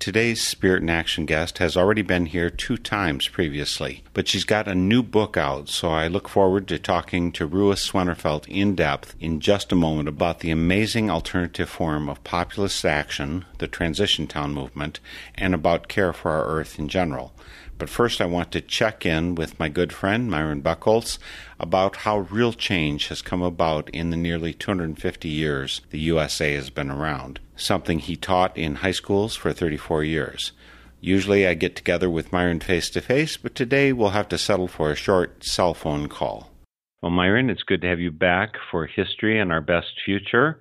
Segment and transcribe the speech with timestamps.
[0.00, 4.66] Today's Spirit in Action guest has already been here two times previously, but she's got
[4.66, 9.14] a new book out, so I look forward to talking to Ruah Swennerfelt in depth
[9.20, 14.54] in just a moment about the amazing alternative form of populist action, the Transition Town
[14.54, 15.00] movement,
[15.34, 17.34] and about care for our earth in general.
[17.80, 21.18] But first, I want to check in with my good friend Myron Buchholz
[21.58, 26.68] about how real change has come about in the nearly 250 years the USA has
[26.68, 30.52] been around, something he taught in high schools for 34 years.
[31.00, 34.68] Usually I get together with Myron face to face, but today we'll have to settle
[34.68, 36.50] for a short cell phone call.
[37.00, 40.60] Well, Myron, it's good to have you back for History and Our Best Future.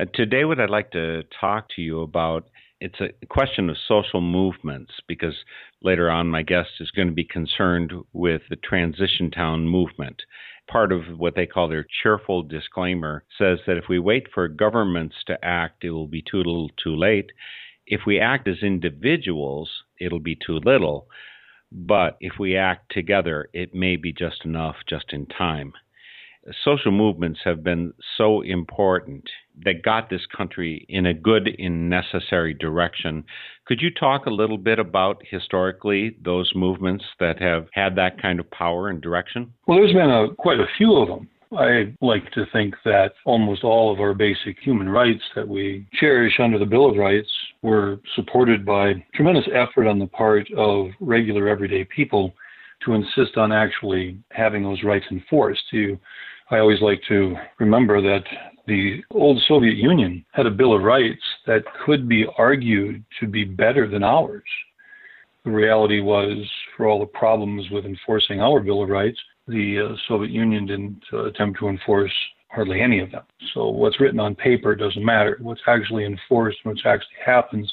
[0.00, 2.46] Uh, today, what I'd like to talk to you about
[2.80, 5.34] it's a question of social movements because
[5.82, 10.22] later on my guest is going to be concerned with the transition town movement.
[10.68, 15.16] Part of what they call their cheerful disclaimer says that if we wait for governments
[15.26, 17.30] to act, it will be too little too late.
[17.86, 19.70] If we act as individuals,
[20.00, 21.08] it'll be too little.
[21.72, 25.72] But if we act together, it may be just enough just in time
[26.64, 29.24] social movements have been so important
[29.64, 33.24] that got this country in a good and necessary direction.
[33.66, 38.40] Could you talk a little bit about historically those movements that have had that kind
[38.40, 39.52] of power and direction?
[39.66, 41.28] Well, there's been a, quite a few of them.
[41.52, 46.38] I like to think that almost all of our basic human rights that we cherish
[46.38, 47.30] under the Bill of Rights
[47.62, 52.32] were supported by tremendous effort on the part of regular everyday people
[52.84, 55.62] to insist on actually having those rights enforced.
[55.72, 55.98] To
[56.50, 58.24] I always like to remember that
[58.66, 63.44] the old Soviet Union had a Bill of Rights that could be argued to be
[63.44, 64.42] better than ours.
[65.44, 66.38] The reality was,
[66.76, 71.02] for all the problems with enforcing our Bill of Rights, the uh, Soviet Union didn't
[71.12, 72.12] uh, attempt to enforce
[72.48, 73.22] hardly any of them.
[73.54, 75.38] So what's written on paper doesn't matter.
[75.40, 77.72] What's actually enforced, what's actually happens,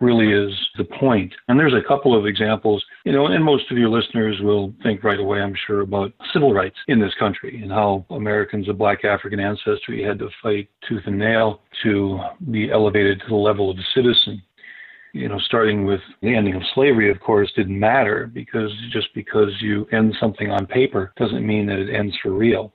[0.00, 1.32] really is the point.
[1.48, 5.04] And there's a couple of examples, you know, and most of your listeners will think
[5.04, 9.04] right away, I'm sure, about civil rights in this country and how Americans of black
[9.04, 13.78] African ancestry had to fight tooth and nail to be elevated to the level of
[13.78, 14.42] a citizen.
[15.12, 19.50] You know, starting with the ending of slavery, of course, didn't matter because just because
[19.60, 22.72] you end something on paper doesn't mean that it ends for real.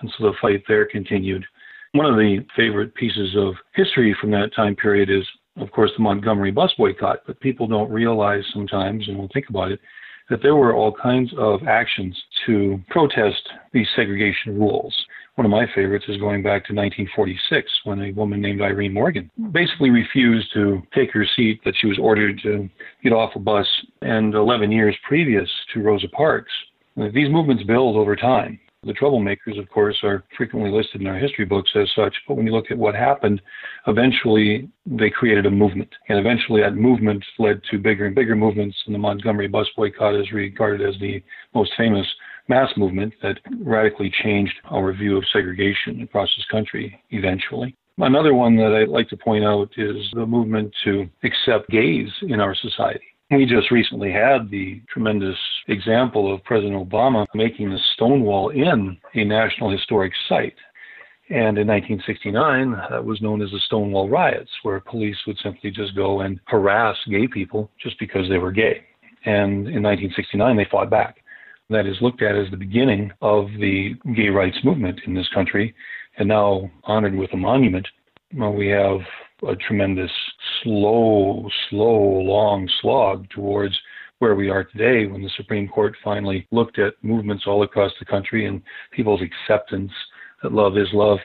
[0.00, 1.44] And so the fight there continued.
[1.92, 5.24] One of the favorite pieces of history from that time period is
[5.56, 9.72] of course, the Montgomery bus boycott, but people don't realize sometimes, and will think about
[9.72, 9.80] it,
[10.30, 13.42] that there were all kinds of actions to protest
[13.72, 14.94] these segregation rules.
[15.34, 19.30] One of my favorites is going back to 1946 when a woman named Irene Morgan
[19.50, 22.68] basically refused to take her seat that she was ordered to
[23.02, 23.66] get off a bus.
[24.00, 26.52] And 11 years previous to Rosa Parks,
[26.96, 28.60] these movements build over time.
[28.84, 32.46] The troublemakers, of course, are frequently listed in our history books as such, but when
[32.46, 33.40] you look at what happened,
[33.86, 35.88] eventually they created a movement.
[36.08, 40.14] And eventually that movement led to bigger and bigger movements, and the Montgomery bus boycott
[40.14, 41.22] is regarded as the
[41.54, 42.06] most famous
[42.48, 47.74] mass movement that radically changed our view of segregation across this country eventually.
[47.98, 52.40] Another one that I'd like to point out is the movement to accept gays in
[52.40, 53.13] our society.
[53.30, 55.38] We just recently had the tremendous
[55.68, 60.56] example of President Obama making the Stonewall Inn a National Historic Site.
[61.30, 65.70] And in 1969, uh, that was known as the Stonewall Riots, where police would simply
[65.70, 68.84] just go and harass gay people just because they were gay.
[69.24, 71.16] And in 1969, they fought back.
[71.70, 75.74] That is looked at as the beginning of the gay rights movement in this country,
[76.18, 77.88] and now honored with a monument.
[78.34, 79.00] Well, we have
[79.48, 80.10] a tremendous
[80.62, 83.78] slow, slow, long slog towards
[84.18, 88.04] where we are today when the Supreme Court finally looked at movements all across the
[88.04, 88.62] country and
[88.92, 89.92] people's acceptance
[90.42, 91.18] that love is love.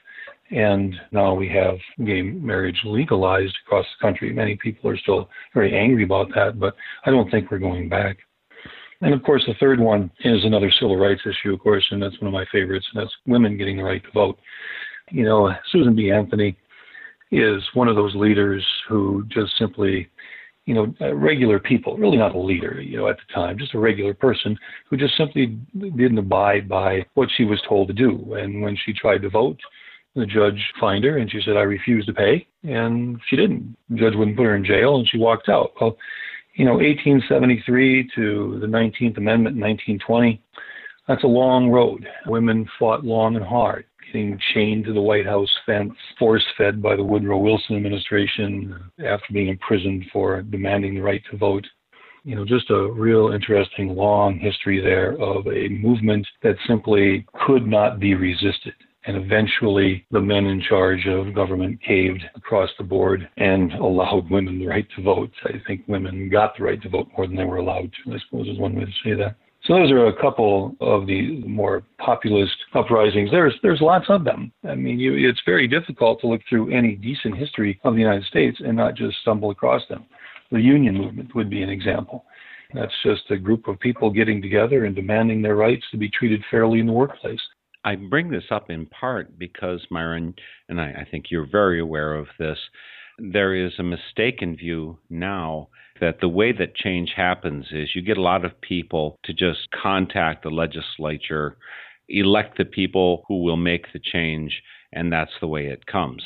[0.51, 4.33] And now we have gay marriage legalized across the country.
[4.33, 6.75] Many people are still very angry about that, but
[7.05, 8.17] I don't think we're going back.
[9.01, 12.19] And of course, the third one is another civil rights issue, of course, and that's
[12.19, 14.39] one of my favorites, and that's women getting the right to vote.
[15.11, 16.11] You know, Susan B.
[16.11, 16.57] Anthony
[17.31, 20.09] is one of those leaders who just simply,
[20.65, 23.79] you know, regular people, really not a leader, you know, at the time, just a
[23.79, 24.57] regular person
[24.89, 28.33] who just simply didn't abide by what she was told to do.
[28.33, 29.59] And when she tried to vote,
[30.15, 32.47] the judge fined her and she said, I refuse to pay.
[32.63, 33.75] And she didn't.
[33.89, 35.73] The judge wouldn't put her in jail and she walked out.
[35.79, 35.97] Well,
[36.55, 40.41] you know, 1873 to the 19th Amendment in 1920,
[41.07, 42.07] that's a long road.
[42.25, 46.95] Women fought long and hard, getting chained to the White House fence, force fed by
[46.95, 48.75] the Woodrow Wilson administration
[49.05, 51.65] after being imprisoned for demanding the right to vote.
[52.23, 57.65] You know, just a real interesting long history there of a movement that simply could
[57.65, 58.73] not be resisted.
[59.05, 64.59] And eventually, the men in charge of government caved across the board and allowed women
[64.59, 65.31] the right to vote.
[65.45, 68.19] I think women got the right to vote more than they were allowed to, I
[68.19, 69.35] suppose is one way to say that.
[69.69, 73.29] So those are a couple of the more populist uprisings.
[73.29, 74.51] There's there's lots of them.
[74.67, 78.23] I mean, you, it's very difficult to look through any decent history of the United
[78.23, 80.05] States and not just stumble across them.
[80.51, 82.25] The union movement would be an example.
[82.73, 86.43] That's just a group of people getting together and demanding their rights to be treated
[86.49, 87.41] fairly in the workplace.
[87.83, 90.33] I bring this up in part because, Myron,
[90.69, 92.57] and I, I think you're very aware of this,
[93.19, 95.69] there is a mistaken view now
[95.99, 99.69] that the way that change happens is you get a lot of people to just
[99.71, 101.57] contact the legislature,
[102.07, 104.61] elect the people who will make the change,
[104.93, 106.23] and that's the way it comes.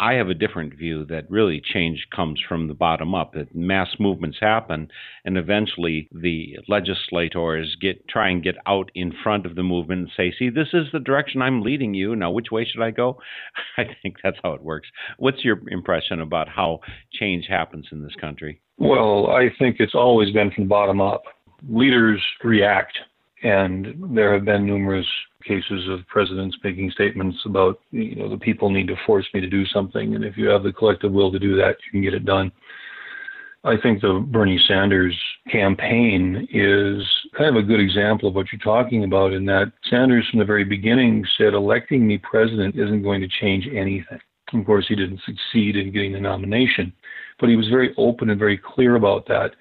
[0.00, 3.88] I have a different view that really change comes from the bottom up, that mass
[3.98, 4.88] movements happen
[5.24, 10.10] and eventually the legislators get try and get out in front of the movement and
[10.16, 12.14] say, see, this is the direction I'm leading you.
[12.14, 13.18] Now which way should I go?
[13.76, 14.88] I think that's how it works.
[15.18, 16.80] What's your impression about how
[17.12, 18.60] change happens in this country?
[18.78, 21.24] Well, I think it's always been from the bottom up.
[21.68, 22.96] Leaders react
[23.42, 25.06] and there have been numerous
[25.44, 29.48] cases of presidents making statements about, you know, the people need to force me to
[29.48, 30.14] do something.
[30.14, 32.50] And if you have the collective will to do that, you can get it done.
[33.64, 35.18] I think the Bernie Sanders
[35.50, 37.02] campaign is
[37.36, 40.44] kind of a good example of what you're talking about in that Sanders from the
[40.44, 44.20] very beginning said electing me president isn't going to change anything.
[44.54, 46.92] Of course, he didn't succeed in getting the nomination,
[47.38, 49.52] but he was very open and very clear about that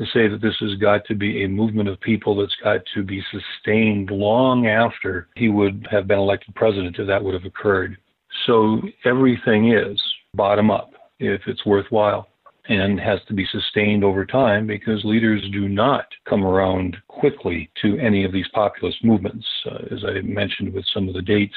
[0.00, 3.02] to say that this has got to be a movement of people that's got to
[3.02, 7.98] be sustained long after he would have been elected president if that would have occurred.
[8.46, 10.00] So everything is
[10.34, 12.28] bottom up if it's worthwhile
[12.70, 17.98] and has to be sustained over time because leaders do not come around quickly to
[17.98, 19.46] any of these populist movements.
[19.66, 21.54] Uh, as I mentioned with some of the dates,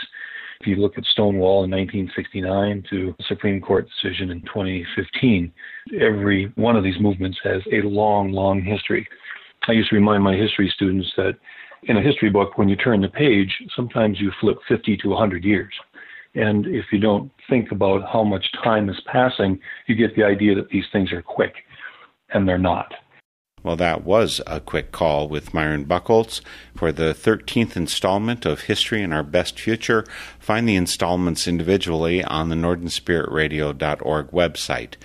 [0.64, 5.52] if you look at Stonewall in 1969 to the Supreme Court decision in 2015,
[6.00, 9.06] every one of these movements has a long, long history.
[9.68, 11.34] I used to remind my history students that
[11.84, 15.44] in a history book, when you turn the page, sometimes you flip 50 to 100
[15.44, 15.74] years.
[16.34, 20.56] And if you don't think about how much time is passing, you get the idea
[20.56, 21.54] that these things are quick,
[22.34, 22.94] and they're not.
[23.64, 26.42] Well, that was a quick call with Myron Buchholz
[26.76, 30.06] for the 13th installment of History in Our Best Future.
[30.38, 34.96] Find the installments individually on the NorthernSpiritRadio.org website.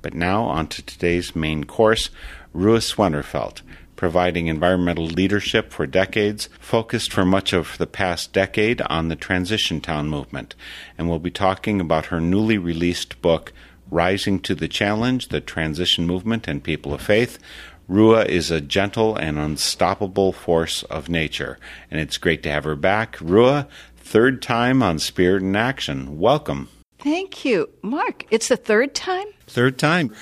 [0.00, 2.08] But now, on to today's main course
[2.54, 3.60] Ruah Swennerfelt,
[3.96, 9.82] providing environmental leadership for decades, focused for much of the past decade on the Transition
[9.82, 10.54] Town movement.
[10.96, 13.52] And we'll be talking about her newly released book,
[13.90, 17.38] Rising to the Challenge The Transition Movement and People of Faith
[17.88, 22.74] Ruah is a gentle and unstoppable force of nature, and it's great to have her
[22.74, 23.16] back.
[23.18, 26.18] Ruah, third time on Spirit in Action.
[26.18, 26.68] Welcome.
[26.98, 27.68] Thank you.
[27.82, 29.26] Mark, it's the third time?
[29.46, 30.12] Third time.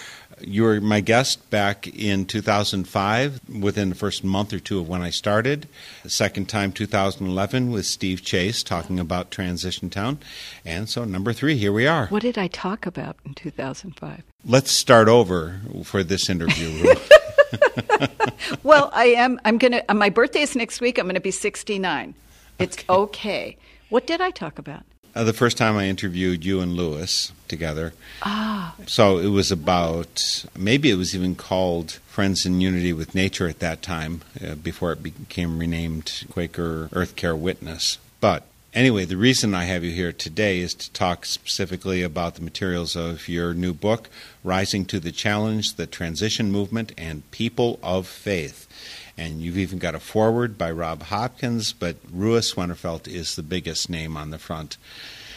[0.41, 5.01] You were my guest back in 2005, within the first month or two of when
[5.01, 5.67] I started.
[6.03, 10.19] The second time, 2011, with Steve Chase talking about Transition Town.
[10.67, 12.09] And so, number three, here we are.
[12.09, 14.23] What did I talk about in 2005?
[14.45, 16.95] Let's start over for this interview.
[18.63, 19.41] well, I am.
[19.45, 19.83] I'm gonna.
[19.89, 20.99] Uh, my birthday is next week.
[20.99, 22.15] I'm going to be 69.
[22.59, 22.87] It's okay.
[22.89, 23.57] okay.
[23.89, 24.83] What did I talk about?
[25.15, 27.95] Uh, the first time I interviewed you and Louis together.
[28.23, 28.75] Ah.
[28.87, 33.61] So it was about, maybe it was even called Friends in Unity with Nature at
[33.61, 37.99] that time, uh, before it became renamed Quaker Earth Care Witness.
[38.21, 42.43] But anyway, the reason I have you here today is to talk specifically about the
[42.43, 44.11] materials of your new book,
[44.43, 48.69] Rising to the Challenge, the Transition Movement, and People of Faith.
[49.17, 53.89] And you've even got a foreword by Rob Hopkins, but Ruah Swennerfelt is the biggest
[53.89, 54.77] name on the front.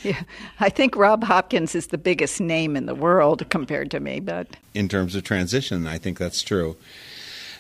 [0.04, 0.24] yeah,
[0.60, 4.48] I think Rob Hopkins is the biggest name in the world compared to me, but
[4.74, 6.76] in terms of transition, I think that's true.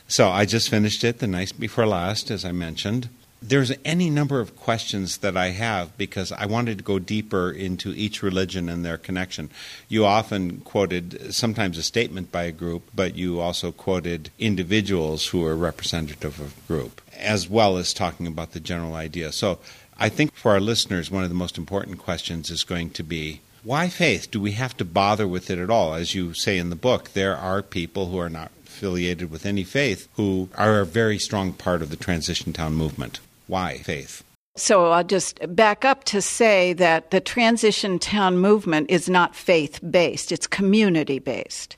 [0.07, 3.07] So I just finished it the night before last, as I mentioned.
[3.45, 7.93] There's any number of questions that I have because I wanted to go deeper into
[7.93, 9.49] each religion and their connection.
[9.89, 15.45] You often quoted sometimes a statement by a group, but you also quoted individuals who
[15.45, 19.33] are representative of a group, as well as talking about the general idea.
[19.33, 19.59] So
[19.97, 23.41] I think for our listeners, one of the most important questions is going to be
[23.63, 24.29] why faith?
[24.29, 25.93] Do we have to bother with it at all?
[25.93, 29.63] As you say in the book, there are people who are not affiliated with any
[29.63, 33.21] faith who are a very strong part of the Transition Town movement.
[33.47, 34.23] Why faith?
[34.55, 39.79] So I'll just back up to say that the Transition Town movement is not faith
[39.89, 41.75] based, it's community based.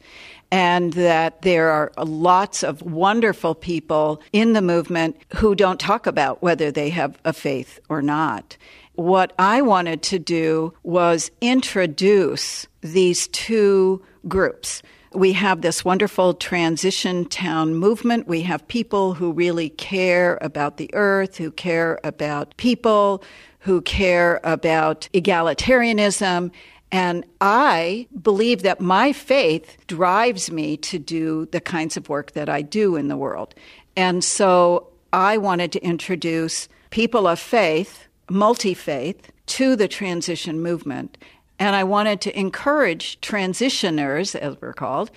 [0.52, 6.42] And that there are lots of wonderful people in the movement who don't talk about
[6.44, 8.56] whether they have a faith or not.
[8.94, 14.82] What I wanted to do was introduce these two groups
[15.16, 18.28] we have this wonderful transition town movement.
[18.28, 23.24] We have people who really care about the earth, who care about people,
[23.60, 26.52] who care about egalitarianism.
[26.92, 32.50] And I believe that my faith drives me to do the kinds of work that
[32.50, 33.56] I do in the world.
[33.96, 41.18] And so I wanted to introduce people of faith, multi faith, to the transition movement
[41.60, 45.12] and I wanted to encourage transitioners, as we're called,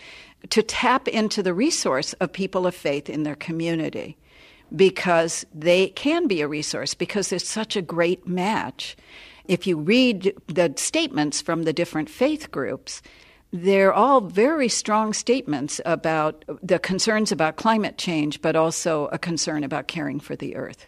[0.51, 4.17] to tap into the resource of people of faith in their community
[4.75, 8.97] because they can be a resource because it's such a great match.
[9.47, 13.03] If you read the statements from the different faith groups,
[13.51, 19.65] they're all very strong statements about the concerns about climate change, but also a concern
[19.65, 20.87] about caring for the earth.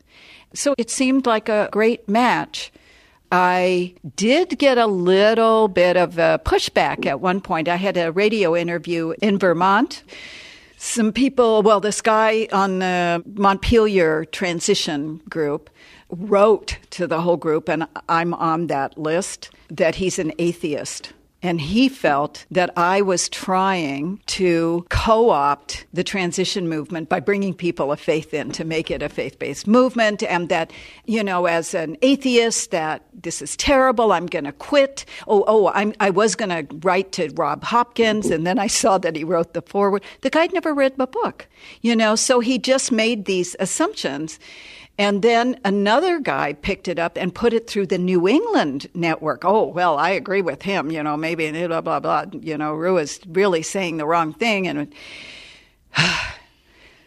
[0.52, 2.70] So it seemed like a great match
[3.32, 7.68] I did get a little bit of a pushback at one point.
[7.68, 10.02] I had a radio interview in Vermont.
[10.76, 15.70] Some people, well, this guy on the Montpelier transition group
[16.08, 21.12] wrote to the whole group, and I'm on that list, that he's an atheist.
[21.42, 27.54] And he felt that I was trying to co opt the transition movement by bringing
[27.54, 30.22] people of faith in to make it a faith based movement.
[30.22, 30.70] And that,
[31.06, 34.12] you know, as an atheist, that this is terrible.
[34.12, 35.06] I'm going to quit.
[35.26, 38.30] Oh, oh, I'm, I was going to write to Rob Hopkins.
[38.30, 40.02] And then I saw that he wrote the foreword.
[40.20, 41.48] The guy never read my book,
[41.80, 44.38] you know, so he just made these assumptions.
[45.00, 49.46] And then another guy picked it up and put it through the New England network.
[49.46, 52.26] Oh, well, I agree with him, you know, maybe blah, blah, blah.
[52.38, 54.68] You know, Rue is really saying the wrong thing.
[54.68, 54.94] And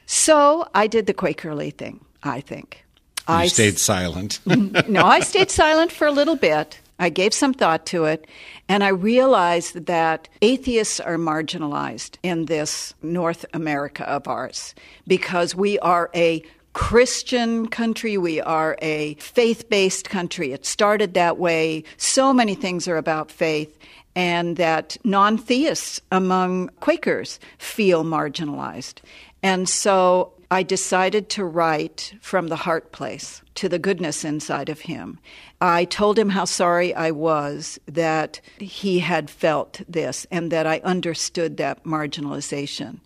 [0.07, 2.83] so I did the Quakerly thing, I think.
[3.29, 4.39] You I stayed silent.
[4.47, 6.79] no, I stayed silent for a little bit.
[6.97, 8.25] I gave some thought to it,
[8.67, 14.73] and I realized that atheists are marginalized in this North America of ours
[15.05, 18.17] because we are a Christian country.
[18.17, 20.51] We are a faith based country.
[20.51, 21.83] It started that way.
[21.97, 23.77] So many things are about faith.
[24.15, 28.99] And that non theists among Quakers feel marginalized.
[29.41, 34.81] And so I decided to write from the heart place to the goodness inside of
[34.81, 35.17] him.
[35.59, 40.79] I told him how sorry I was that he had felt this and that I
[40.83, 42.99] understood that marginalization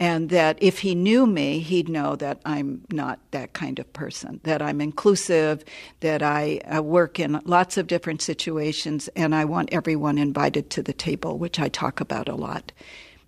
[0.00, 4.40] and that if he knew me, he'd know that I'm not that kind of person,
[4.42, 5.64] that I'm inclusive,
[6.00, 10.82] that I uh, work in lots of different situations, and I want everyone invited to
[10.82, 12.72] the table, which I talk about a lot.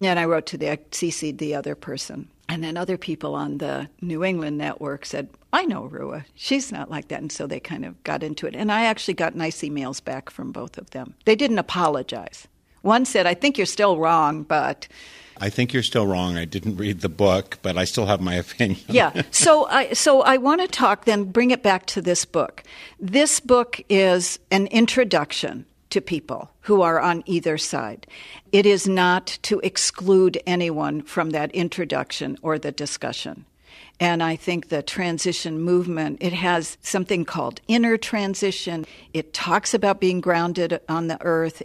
[0.01, 2.29] And I wrote to the CC'd the other person.
[2.51, 6.25] And then other people on the New England network said, I know Ruah.
[6.35, 7.21] She's not like that.
[7.21, 8.57] And so they kind of got into it.
[8.57, 11.15] And I actually got nice emails back from both of them.
[11.27, 12.49] They didn't apologize.
[12.83, 14.89] One said, I think you're still wrong, but
[15.37, 16.37] I think you're still wrong.
[16.37, 18.81] I didn't read the book, but I still have my opinion.
[18.89, 19.23] yeah.
[19.31, 22.65] So I so I want to talk then bring it back to this book.
[22.99, 28.07] This book is an introduction to people who are on either side.
[28.53, 33.45] It is not to exclude anyone from that introduction or the discussion.
[33.99, 38.87] And I think the transition movement, it has something called inner transition.
[39.13, 41.63] It talks about being grounded on the earth.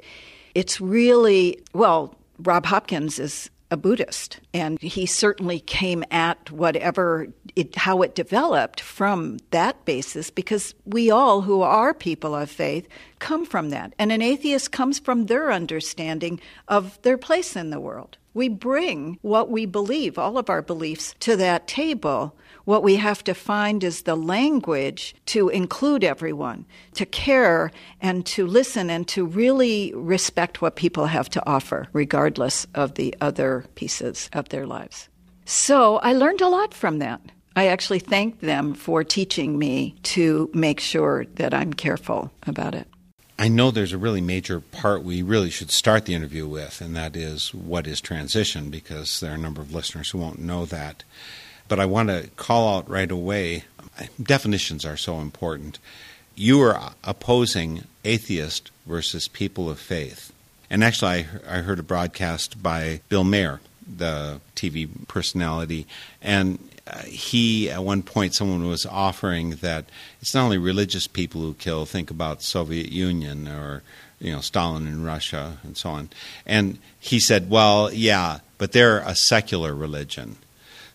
[0.53, 7.27] It's really, well, Rob Hopkins is a Buddhist, and he certainly came at whatever
[7.58, 12.88] it, how it developed from that basis because we all who are people of faith
[13.20, 13.94] come from that.
[14.00, 16.39] And an atheist comes from their understanding
[16.70, 18.17] of their place in the world.
[18.34, 22.34] We bring what we believe, all of our beliefs, to that table.
[22.65, 28.48] What we have to find is the language to include everyone, to care and to
[28.48, 34.31] listen and to really respect what people have to offer, regardless of the other pieces
[34.34, 35.10] of their lives.
[35.45, 37.22] So I learned a lot from that.
[37.55, 42.88] I actually thanked them for teaching me to make sure that I'm careful about it.
[43.38, 46.95] I know there's a really major part we really should start the interview with, and
[46.95, 50.65] that is what is transition, because there are a number of listeners who won't know
[50.65, 51.03] that.
[51.67, 53.63] But I want to call out right away
[54.22, 55.79] definitions are so important.
[56.36, 60.34] You are opposing atheist versus people of faith.
[60.69, 65.88] And actually, I, I heard a broadcast by Bill Maher, the TV personality,
[66.22, 69.86] and uh, he at one point someone was offering that
[70.22, 73.81] it's not only religious people who kill think about soviet union or
[74.19, 76.07] you know stalin in russia and so on
[76.45, 80.38] and he said well yeah but they're a secular religion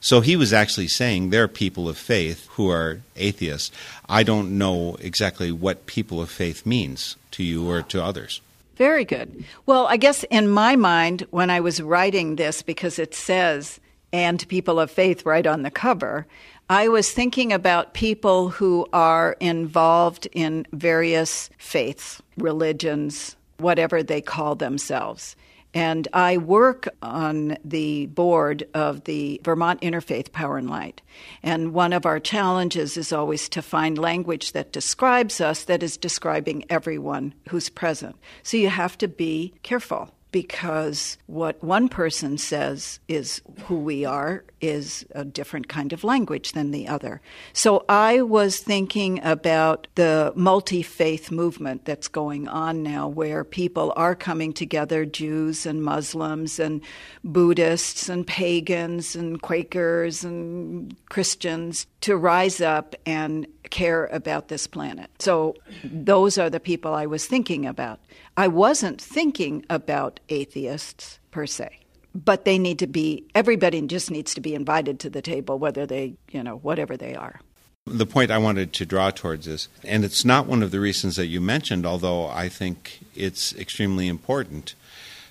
[0.01, 3.71] so he was actually saying there are people of faith who are atheists.
[4.09, 8.41] I don't know exactly what people of faith means to you or to others.
[8.77, 9.45] Very good.
[9.67, 13.79] Well i guess in my mind when i was writing this because it says
[14.13, 16.27] and people of faith right on the cover,
[16.69, 24.55] I was thinking about people who are involved in various faiths, religions, whatever they call
[24.55, 25.37] themselves.
[25.73, 31.01] And I work on the board of the Vermont Interfaith Power and Light.
[31.43, 35.97] And one of our challenges is always to find language that describes us that is
[35.97, 38.17] describing everyone who's present.
[38.43, 44.45] So you have to be careful because what one person says is who we are
[44.61, 47.21] is a different kind of language than the other.
[47.53, 53.93] So I was thinking about the multi faith movement that's going on now, where people
[53.97, 56.83] are coming together Jews and Muslims and
[57.25, 65.11] Buddhists and pagans and Quakers and Christians to rise up and care about this planet.
[65.19, 68.01] So those are the people I was thinking about.
[68.37, 71.79] I wasn't thinking about atheists per se.
[72.13, 75.87] But they need to be, everybody just needs to be invited to the table, whether
[75.87, 77.41] they, you know, whatever they are.
[77.87, 81.17] The point I wanted to draw towards is, and it's not one of the reasons
[81.17, 84.75] that you mentioned, although I think it's extremely important.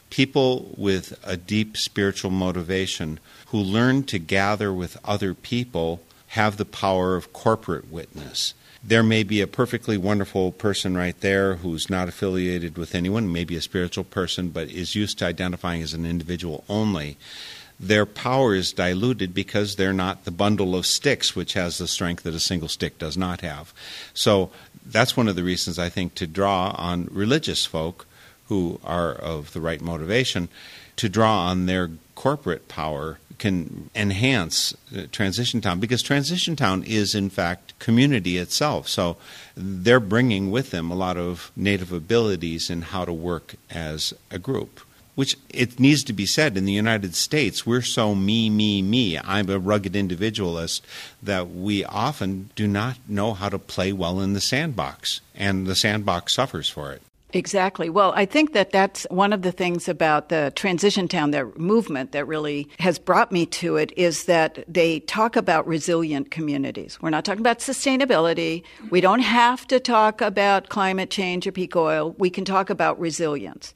[0.10, 6.66] People with a deep spiritual motivation who learn to gather with other people have the
[6.66, 8.54] power of corporate witness.
[8.84, 13.56] There may be a perfectly wonderful person right there who's not affiliated with anyone, maybe
[13.56, 17.18] a spiritual person, but is used to identifying as an individual only.
[17.80, 22.24] Their power is diluted because they're not the bundle of sticks, which has the strength
[22.24, 23.74] that a single stick does not have.
[24.14, 24.52] So
[24.86, 28.06] that's one of the reasons I think to draw on religious folk
[28.50, 30.50] who are of the right motivation
[30.98, 31.90] to draw on their
[32.20, 38.90] corporate power can enhance uh, Transition Town because Transition Town is, in fact, community itself.
[38.90, 39.16] So
[39.56, 44.38] they're bringing with them a lot of native abilities in how to work as a
[44.38, 44.82] group.
[45.16, 49.18] Which it needs to be said in the United States, we're so me, me, me.
[49.18, 50.86] I'm a rugged individualist
[51.24, 55.76] that we often do not know how to play well in the sandbox, and the
[55.76, 57.02] sandbox suffers for it.
[57.32, 57.92] Exactly.
[57.92, 62.12] Well, I think that that's one of the things about the transition town that movement
[62.14, 67.00] that really has brought me to it is that they talk about resilient communities.
[67.00, 68.64] We're not talking about sustainability.
[68.90, 72.16] We don't have to talk about climate change or peak oil.
[72.18, 73.76] We can talk about resilience.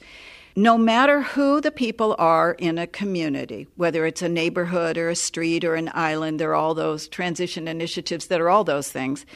[0.56, 5.16] No matter who the people are in a community, whether it's a neighborhood or a
[5.16, 9.28] street or an island, there are all those transition initiatives that are all those things.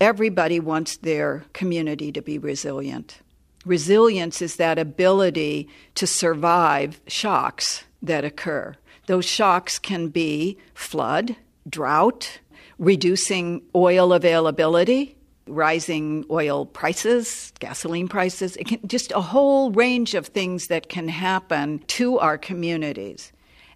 [0.00, 3.20] Everybody wants their community to be resilient.
[3.64, 8.74] Resilience is that ability to survive shocks that occur.
[9.06, 11.36] Those shocks can be flood,
[11.68, 12.38] drought,
[12.78, 20.68] reducing oil availability, rising oil prices, gasoline prices, can, just a whole range of things
[20.68, 23.32] that can happen to our communities.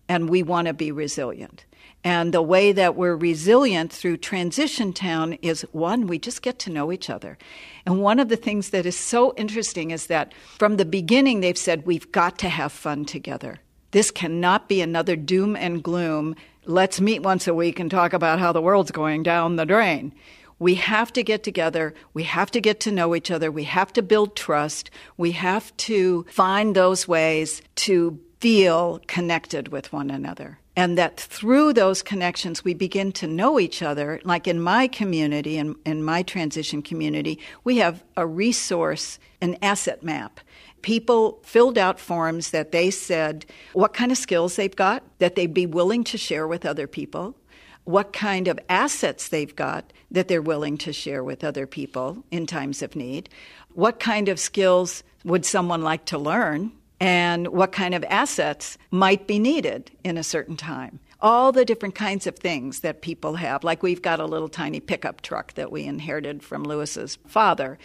[0.08, 1.64] And we want to be resilient.
[2.06, 6.70] And the way that we're resilient through Transition Town is one, we just get to
[6.70, 7.36] know each other.
[7.84, 11.58] And one of the things that is so interesting is that from the beginning, they've
[11.58, 13.58] said we've got to have fun together.
[13.90, 16.36] This cannot be another doom and gloom.
[16.64, 20.14] Let's meet once a week and talk about how the world's going down the drain.
[20.60, 21.92] We have to get together.
[22.14, 23.50] We have to get to know each other.
[23.50, 24.92] We have to build trust.
[25.16, 31.72] We have to find those ways to feel connected with one another and that through
[31.72, 34.20] those connections we begin to know each other.
[34.24, 39.56] Like in my community and in, in my transition community we have a resource an
[39.62, 40.40] asset map.
[40.82, 45.54] People filled out forms that they said what kind of skills they've got that they'd
[45.54, 47.36] be willing to share with other people
[47.84, 52.46] what kind of assets they've got that they're willing to share with other people in
[52.46, 53.28] times of need
[53.74, 59.26] what kind of skills would someone like to learn and what kind of assets might
[59.26, 60.98] be needed in a certain time.
[61.20, 63.64] all the different kinds of things that people have.
[63.64, 67.78] Like we've got a little tiny pickup truck that we inherited from Louis's father.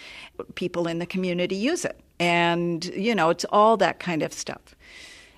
[0.55, 1.99] People in the community use it.
[2.19, 4.75] And, you know, it's all that kind of stuff.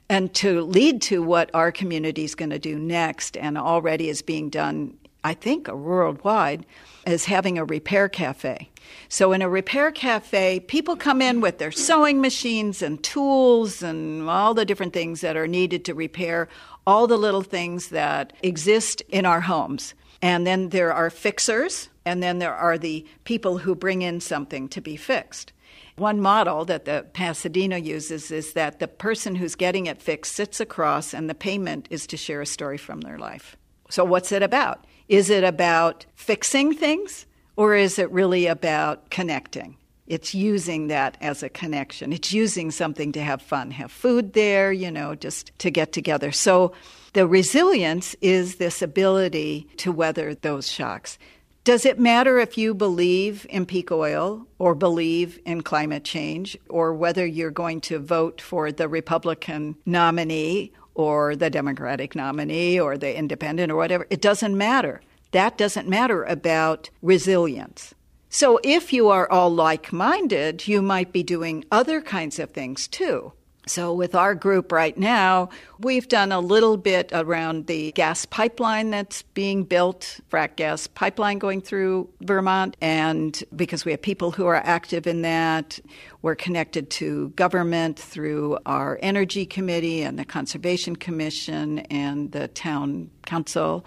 [0.10, 4.22] And to lead to what our community is going to do next, and already is
[4.22, 6.66] being done, I think, worldwide,
[7.08, 8.70] is having a repair cafe.
[9.08, 14.30] So, in a repair cafe, people come in with their sewing machines and tools and
[14.30, 16.50] all the different things that are needed to repair
[16.86, 19.94] all the little things that exist in our homes.
[20.22, 24.68] And then there are fixers, and then there are the people who bring in something
[24.70, 25.54] to be fixed.
[25.96, 30.60] One model that the Pasadena uses is that the person who's getting it fixed sits
[30.60, 33.56] across, and the payment is to share a story from their life.
[33.90, 34.86] So, what's it about?
[35.08, 39.78] Is it about fixing things, or is it really about connecting?
[40.08, 42.12] It's using that as a connection.
[42.12, 46.32] It's using something to have fun, have food there, you know, just to get together.
[46.32, 46.74] So,
[47.14, 51.20] the resilience is this ability to weather those shocks.
[51.64, 56.94] Does it matter if you believe in peak oil or believe in climate change or
[56.94, 63.18] whether you're going to vote for the Republican nominee or the Democratic nominee or the
[63.18, 64.08] independent or whatever?
[64.10, 65.02] It doesn't matter.
[65.32, 67.94] That doesn't matter about resilience.
[68.30, 72.88] So if you are all like minded, you might be doing other kinds of things
[72.88, 73.34] too.
[73.66, 75.48] So, with our group right now,
[75.80, 81.40] we've done a little bit around the gas pipeline that's being built, frac gas pipeline
[81.40, 82.76] going through Vermont.
[82.82, 85.80] And because we have people who are active in that,
[86.22, 93.10] we're connected to government through our Energy Committee and the Conservation Commission and the Town
[93.26, 93.86] Council.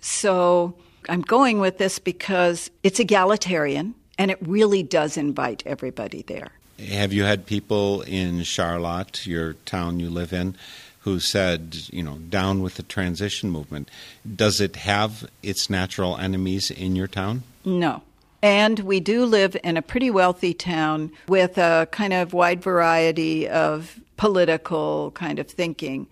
[0.00, 0.74] So,
[1.08, 6.50] I'm going with this because it's egalitarian and it really does invite everybody there.
[6.78, 10.56] Have you had people in Charlotte, your town you live in,
[11.00, 13.90] who said, you know, down with the transition movement?
[14.34, 17.42] Does it have its natural enemies in your town?
[17.64, 18.02] No.
[18.42, 23.48] And we do live in a pretty wealthy town with a kind of wide variety
[23.48, 26.06] of political kind of thinking.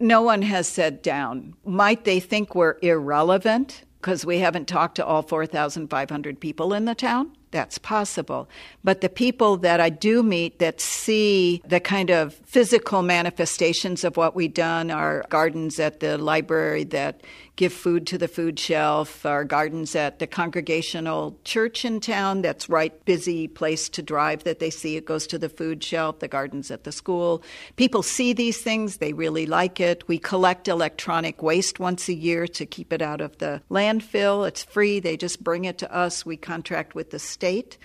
[0.00, 1.54] No one has said down.
[1.64, 6.94] Might they think we're irrelevant because we haven't talked to all 4,500 people in the
[6.94, 7.32] town?
[7.50, 8.48] That's possible.
[8.84, 14.16] But the people that I do meet that see the kind of physical manifestations of
[14.16, 17.22] what we've done, our gardens at the library that
[17.58, 22.68] give food to the food shelf, our gardens at the congregational church in town that's
[22.68, 26.28] right busy place to drive that they see it goes to the food shelf, the
[26.28, 27.42] gardens at the school.
[27.74, 30.06] People see these things, they really like it.
[30.06, 34.46] We collect electronic waste once a year to keep it out of the landfill.
[34.46, 36.24] It's free, they just bring it to us.
[36.24, 37.76] We contract with the state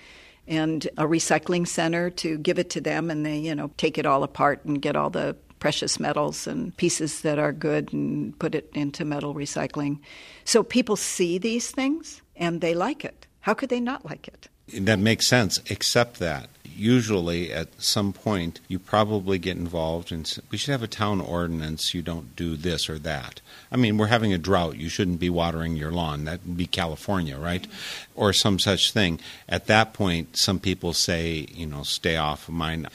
[0.46, 4.06] and a recycling center to give it to them and they you know take it
[4.06, 5.34] all apart and get all the
[5.64, 9.98] precious metals and pieces that are good and put it into metal recycling.
[10.44, 13.26] So people see these things and they like it.
[13.40, 14.48] How could they not like it?
[14.78, 20.58] That makes sense except that usually at some point you probably get involved and we
[20.58, 23.40] should have a town ordinance you don't do this or that.
[23.72, 26.66] I mean we're having a drought you shouldn't be watering your lawn that would be
[26.66, 27.66] california right?
[28.14, 29.18] Or some such thing.
[29.48, 32.86] At that point some people say you know stay off of mine.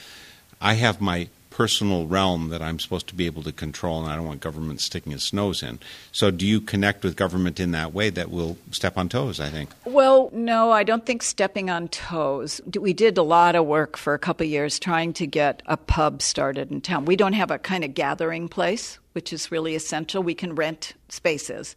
[0.62, 4.15] I have my personal realm that I'm supposed to be able to control, and I
[4.15, 5.79] don't want government sticking its nose in.
[6.13, 9.41] So, do you connect with government in that way that will step on toes?
[9.41, 9.71] I think.
[9.83, 12.61] Well, no, I don't think stepping on toes.
[12.79, 16.21] We did a lot of work for a couple years trying to get a pub
[16.21, 17.03] started in town.
[17.03, 20.23] We don't have a kind of gathering place, which is really essential.
[20.23, 21.75] We can rent spaces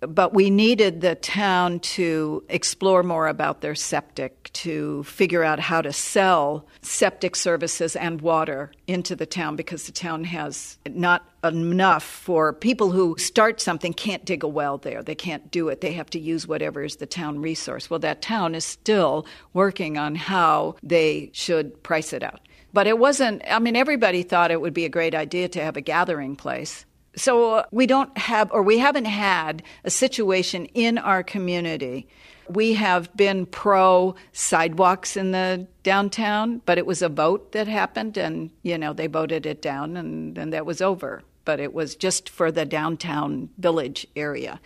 [0.00, 5.82] but we needed the town to explore more about their septic, to figure out how
[5.82, 12.02] to sell septic services and water into the town because the town has not enough
[12.02, 15.02] for people who start something can't dig a well there.
[15.02, 15.80] They can't do it.
[15.80, 17.90] They have to use whatever is the town resource.
[17.90, 22.40] Well, that town is still working on how they should price it out.
[22.72, 25.76] But it wasn't, I mean, everybody thought it would be a great idea to have
[25.76, 26.84] a gathering place.
[27.16, 32.06] So uh, we don't have, or we haven't had a situation in our community.
[32.48, 38.16] We have been pro sidewalks in the downtown, but it was a vote that happened,
[38.16, 41.22] and you know they voted it down, and then that was over.
[41.44, 44.60] But it was just for the downtown village area,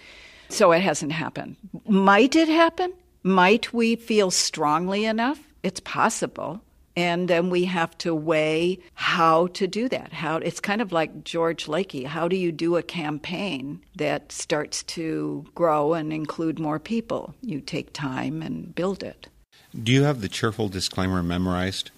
[0.48, 1.56] so it hasn't happened.
[1.86, 2.92] Might it happen?
[3.22, 5.40] Might we feel strongly enough?
[5.62, 6.62] It's possible.
[6.96, 10.12] And then we have to weigh how to do that.
[10.12, 12.06] How it's kind of like George Lakey.
[12.06, 17.34] How do you do a campaign that starts to grow and include more people?
[17.40, 19.26] You take time and build it.
[19.82, 21.90] Do you have the cheerful disclaimer memorized?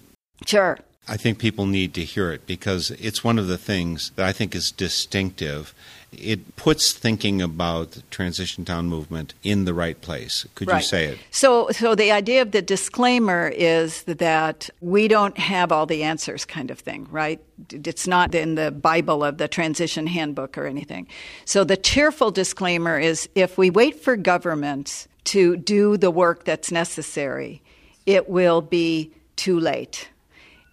[0.45, 0.79] Sure.
[1.07, 4.33] I think people need to hear it because it's one of the things that I
[4.33, 5.73] think is distinctive.
[6.13, 10.45] It puts thinking about the transition town movement in the right place.
[10.55, 10.77] Could Right.
[10.77, 11.19] you say it?
[11.31, 16.45] So, so the idea of the disclaimer is that we don't have all the answers,
[16.45, 17.41] kind of thing, right?
[17.71, 21.07] It's not in the Bible of the transition handbook or anything.
[21.43, 26.71] So the cheerful disclaimer is if we wait for governments to do the work that's
[26.71, 27.61] necessary,
[28.05, 30.07] it will be too late.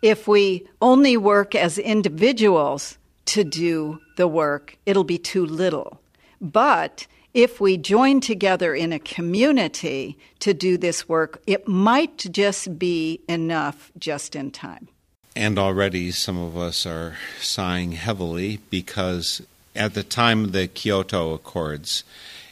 [0.00, 6.00] If we only work as individuals to do the work, it'll be too little.
[6.40, 12.78] But if we join together in a community to do this work, it might just
[12.78, 14.88] be enough just in time.
[15.34, 19.42] And already some of us are sighing heavily because
[19.74, 22.04] at the time of the Kyoto Accords,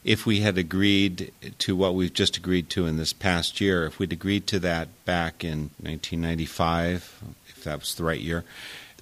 [0.04, 4.00] if we had agreed to what we've just agreed to in this past year, if
[4.00, 8.42] we'd agreed to that back in 1995, if that was the right year,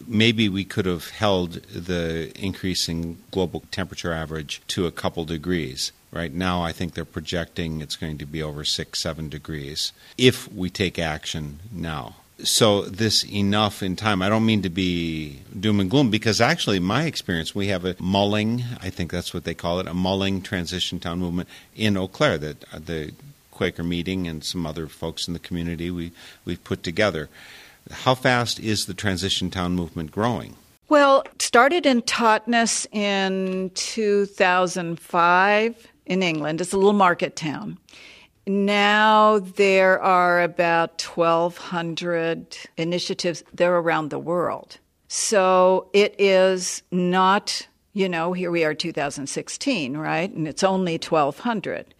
[0.06, 5.92] maybe we could have held the increasing global temperature average to a couple degrees.
[6.12, 10.52] Right now, I think they're projecting it's going to be over six, seven degrees if
[10.52, 12.16] we take action now.
[12.42, 16.80] So, this enough in time, I don't mean to be doom and gloom because actually,
[16.80, 20.40] my experience, we have a mulling, I think that's what they call it, a mulling
[20.40, 23.12] transition town movement in Eau Claire that uh, the
[23.50, 26.12] Quaker meeting and some other folks in the community we,
[26.46, 27.28] we've put together.
[27.90, 30.56] How fast is the transition town movement growing?
[30.88, 36.60] Well, started in Totnes in 2005 in England.
[36.60, 37.78] It's a little market town.
[38.46, 43.44] Now there are about 1,200 initiatives.
[43.54, 44.78] They're around the world.
[45.06, 50.32] So it is not, you know, here we are 2016, right?
[50.32, 51.94] And it's only 1,200.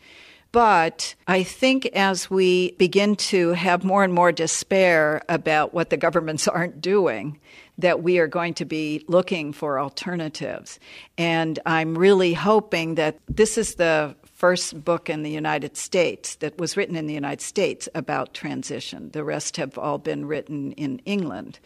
[0.52, 5.96] But I think as we begin to have more and more despair about what the
[5.96, 7.38] governments aren't doing,
[7.78, 10.78] that we are going to be looking for alternatives.
[11.16, 16.56] And I'm really hoping that this is the first book in the United States that
[16.56, 19.10] was written in the United States about transition.
[19.10, 21.58] The rest have all been written in England.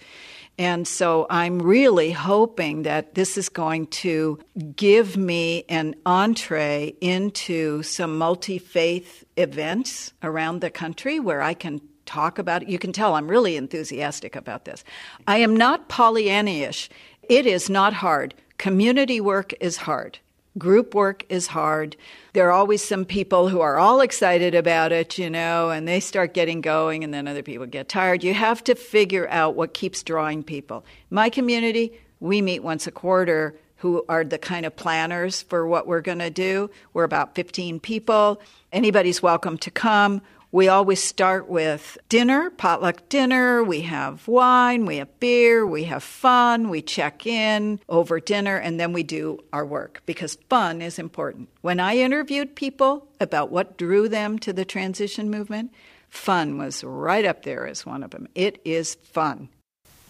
[0.59, 4.41] And so I'm really hoping that this is going to
[4.75, 11.81] give me an entree into some multi faith events around the country where I can
[12.07, 12.69] talk about it.
[12.69, 14.83] You can tell I'm really enthusiastic about this.
[15.29, 16.91] I am not Pollyanna-ish.
[17.29, 18.35] It is not hard.
[18.59, 20.19] Community work is hard.
[20.57, 21.97] Group work is hard.
[22.33, 25.99] There are always some people who are all excited about it, you know, and they
[25.99, 28.23] start getting going, and then other people get tired.
[28.23, 30.85] You have to figure out what keeps drawing people.
[31.11, 35.89] My community, we meet once a quarter who are the kind of planners for what
[35.89, 36.71] we're going to do.
[36.93, 38.41] We're about 15 people.
[38.73, 40.23] Anybody's welcome to come.
[40.55, 43.65] We always start with dinner, potluck dinner.
[43.65, 48.79] We have wine, we have beer, we have fun, we check in over dinner, and
[48.79, 51.49] then we do our work because fun is important.
[51.63, 55.73] When I interviewed people about what drew them to the transition movement,
[56.09, 58.29] fun was right up there as one of them.
[58.37, 59.49] It is fun.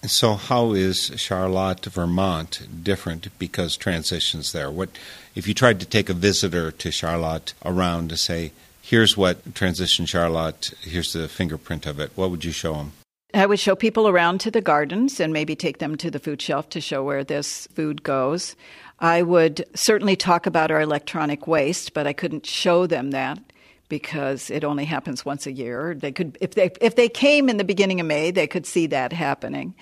[0.06, 4.70] So, how is Charlotte, Vermont different because transitions there?
[4.70, 4.90] What
[5.34, 8.52] if you tried to take a visitor to Charlotte around to say,
[8.94, 10.72] "Here's what Transition Charlotte.
[10.80, 12.92] Here's the fingerprint of it." What would you show them?
[13.34, 16.40] I would show people around to the gardens and maybe take them to the food
[16.40, 18.54] shelf to show where this food goes.
[19.00, 23.40] I would certainly talk about our electronic waste, but I couldn't show them that
[23.88, 25.96] because it only happens once a year.
[25.96, 28.86] They could if they if they came in the beginning of May, they could see
[28.86, 29.74] that happening.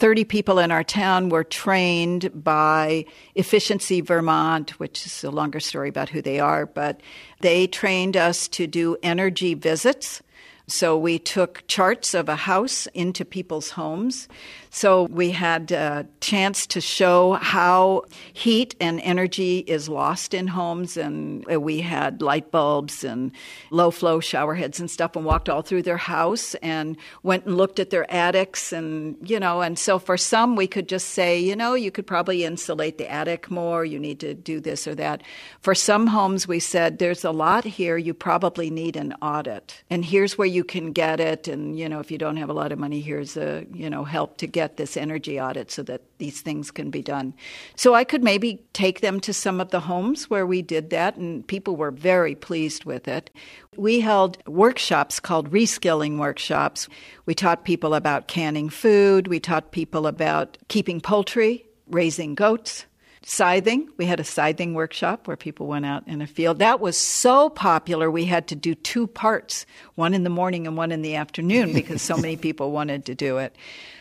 [0.00, 5.90] 30 people in our town were trained by Efficiency Vermont, which is a longer story
[5.90, 7.02] about who they are, but
[7.40, 10.22] they trained us to do energy visits.
[10.70, 14.28] So we took charts of a house into people's homes.
[14.72, 20.96] So we had a chance to show how heat and energy is lost in homes.
[20.96, 23.32] And we had light bulbs and
[23.70, 27.56] low flow shower heads and stuff and walked all through their house and went and
[27.56, 28.72] looked at their attics.
[28.72, 32.06] And, you know, and so for some, we could just say, you know, you could
[32.06, 33.84] probably insulate the attic more.
[33.84, 35.22] You need to do this or that.
[35.62, 37.96] For some homes, we said, there's a lot here.
[37.96, 39.82] You probably need an audit.
[39.90, 41.48] And here's where you can get it.
[41.48, 44.04] And, you know, if you don't have a lot of money, here's a, you know,
[44.04, 47.34] help to get this energy audit so that these things can be done.
[47.76, 51.16] So I could maybe take them to some of the homes where we did that,
[51.16, 53.30] and people were very pleased with it.
[53.76, 56.88] We held workshops called reskilling workshops.
[57.26, 62.86] We taught people about canning food, we taught people about keeping poultry, raising goats.
[63.22, 66.58] Scything, we had a scything workshop where people went out in a field.
[66.58, 70.76] That was so popular, we had to do two parts, one in the morning and
[70.76, 73.54] one in the afternoon, because so many people wanted to do it.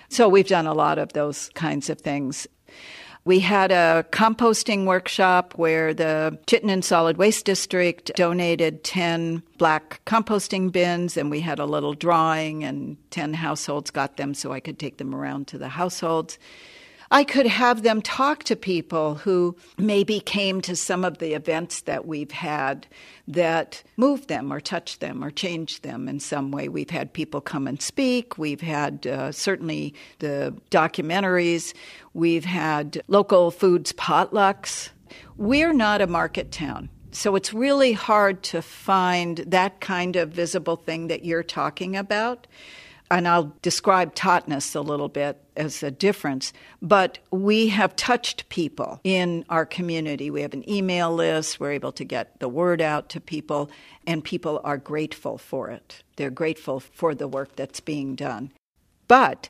[0.08, 2.48] So we've done a lot of those kinds of things.
[3.26, 10.72] We had a composting workshop where the Chittenden Solid Waste District donated 10 black composting
[10.72, 14.80] bins, and we had a little drawing, and 10 households got them so I could
[14.80, 16.40] take them around to the households.
[17.12, 21.82] I could have them talk to people who maybe came to some of the events
[21.82, 22.86] that we've had
[23.28, 26.70] that moved them or touched them or changed them in some way.
[26.70, 28.38] We've had people come and speak.
[28.38, 31.74] We've had uh, certainly the documentaries.
[32.14, 34.90] We've had local foods potlucks.
[35.36, 36.90] We're not a market town.
[37.12, 42.46] So it's really hard to find that kind of visible thing that you're talking about
[43.12, 49.00] and I'll describe Totnes a little bit as a difference, but we have touched people
[49.04, 50.30] in our community.
[50.30, 53.70] We have an email list, we're able to get the word out to people,
[54.06, 56.04] and people are grateful for it.
[56.16, 58.52] They're grateful for the work that's being done.
[59.08, 59.50] But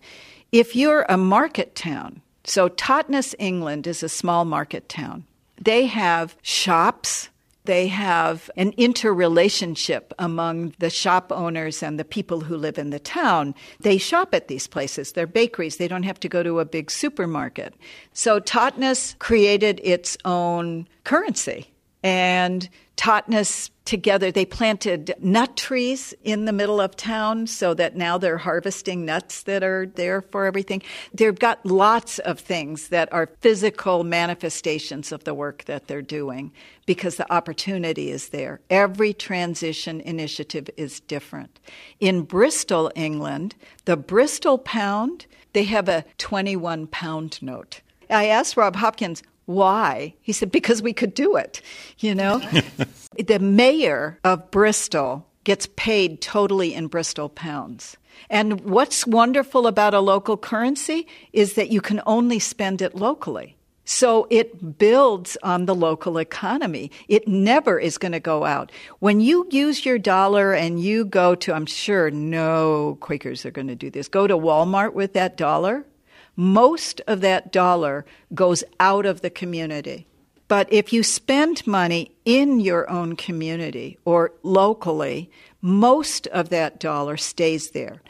[0.52, 5.26] if you're a market town, so Totnes, England is a small market town,
[5.62, 7.30] they have shops
[7.66, 13.00] they have an interrelationship among the shop owners and the people who live in the
[13.00, 13.54] town.
[13.80, 15.12] They shop at these places.
[15.12, 15.78] They're bakeries.
[15.78, 17.76] They don't have to go to a big supermarket.
[18.14, 21.72] So Totnes created its own currency.
[22.02, 24.32] And Totnes together.
[24.32, 29.42] They planted nut trees in the middle of town so that now they're harvesting nuts
[29.44, 30.84] that are there for everything.
[31.12, 36.52] They've got lots of things that are physical manifestations of the work that they're doing
[36.86, 38.62] because the opportunity is there.
[38.70, 41.60] Every transition initiative is different.
[42.00, 47.82] In Bristol, England, the Bristol pound, they have a 21 pound note.
[48.08, 50.14] I asked Rob Hopkins, why?
[50.22, 51.64] He said, because we could do it,
[51.98, 52.38] you know?
[53.18, 57.98] the mayor of Bristol gets paid totally in Bristol pounds.
[58.30, 63.56] And what's wonderful about a local currency is that you can only spend it locally.
[63.86, 66.92] So it builds on the local economy.
[67.08, 68.72] It never is going to go out.
[69.00, 73.66] When you use your dollar and you go to, I'm sure no Quakers are going
[73.66, 75.88] to do this, go to Walmart with that dollar,
[76.40, 80.08] most of that dollar goes out of the community.
[80.48, 85.30] But if you spend money in your own community or locally,
[85.62, 88.02] most of that dollar stays there.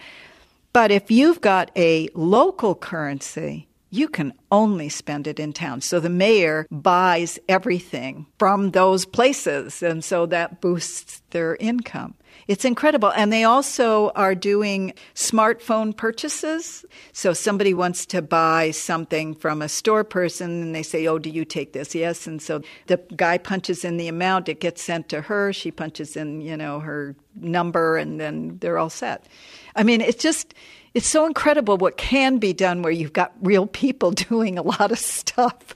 [0.73, 5.81] But if you've got a local currency, you can only spend it in town.
[5.81, 12.13] So the mayor buys everything from those places, and so that boosts their income.
[12.49, 13.11] It's incredible.
[13.11, 16.83] And they also are doing smartphone purchases.
[17.13, 21.29] So somebody wants to buy something from a store person and they say, Oh, do
[21.29, 21.93] you take this?
[21.93, 22.25] Yes.
[22.25, 25.53] And so the guy punches in the amount, it gets sent to her.
[25.53, 29.27] She punches in, you know, her number and then they're all set.
[29.75, 30.55] I mean, it's just,
[30.95, 34.91] it's so incredible what can be done where you've got real people doing a lot
[34.91, 35.75] of stuff.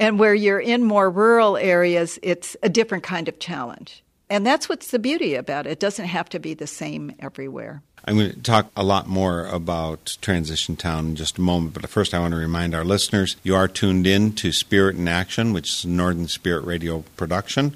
[0.00, 4.02] And where you're in more rural areas, it's a different kind of challenge.
[4.30, 5.72] And that's what's the beauty about it.
[5.72, 7.82] It doesn't have to be the same everywhere.
[8.04, 11.88] I'm going to talk a lot more about Transition Town in just a moment, but
[11.88, 15.52] first I want to remind our listeners you are tuned in to Spirit in Action,
[15.52, 17.74] which is Northern Spirit Radio production.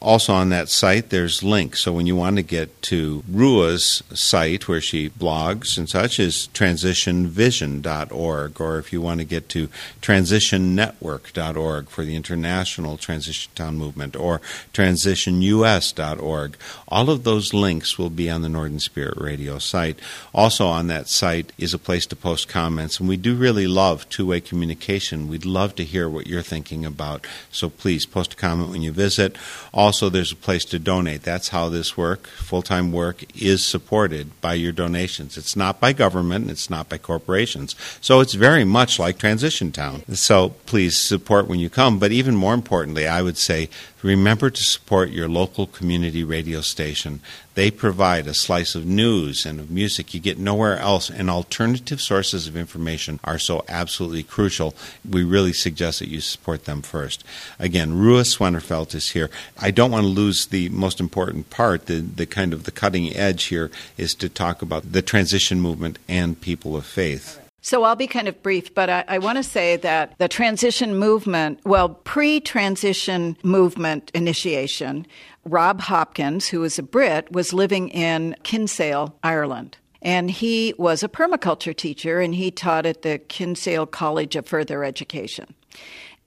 [0.00, 1.80] Also on that site, there's links.
[1.80, 6.48] So when you want to get to Ruah's site where she blogs and such is
[6.54, 9.68] transitionvision.org, or if you want to get to
[10.00, 14.40] transitionnetwork.org for the International Transition Town Movement, or
[14.72, 16.56] transitionus.org.
[16.86, 19.98] All of those links will be on the Northern Spirit Radio site.
[20.32, 24.08] Also on that site is a place to post comments, and we do really love
[24.08, 25.26] two-way communication.
[25.26, 27.26] We'd love to hear what you're thinking about.
[27.50, 29.34] So please post a comment when you visit.
[29.74, 31.22] Also, there's a place to donate.
[31.22, 35.36] That's how this work, full time work, is supported by your donations.
[35.36, 37.74] It's not by government, it's not by corporations.
[38.00, 40.02] So it's very much like Transition Town.
[40.14, 41.98] So please support when you come.
[41.98, 43.68] But even more importantly, I would say
[44.02, 47.20] remember to support your local community radio station.
[47.58, 52.00] They provide a slice of news and of music you get nowhere else, and alternative
[52.00, 54.76] sources of information are so absolutely crucial.
[55.04, 57.24] We really suggest that you support them first.
[57.58, 59.28] Again, Ruah Swennerfelt is here.
[59.58, 63.12] I don't want to lose the most important part, the, the kind of the cutting
[63.16, 67.40] edge here is to talk about the transition movement and people of faith.
[67.60, 70.96] So I'll be kind of brief, but I, I want to say that the transition
[70.96, 75.06] movement, well, pre transition movement initiation,
[75.44, 79.76] Rob Hopkins, who is a Brit, was living in Kinsale, Ireland.
[80.00, 84.84] And he was a permaculture teacher and he taught at the Kinsale College of Further
[84.84, 85.54] Education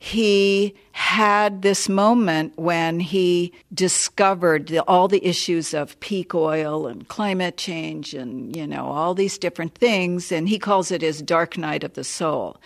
[0.04, 7.08] he had this moment when he discovered the, all the issues of peak oil and
[7.08, 11.56] climate change and you know all these different things and he calls it his dark
[11.56, 12.60] night of the soul.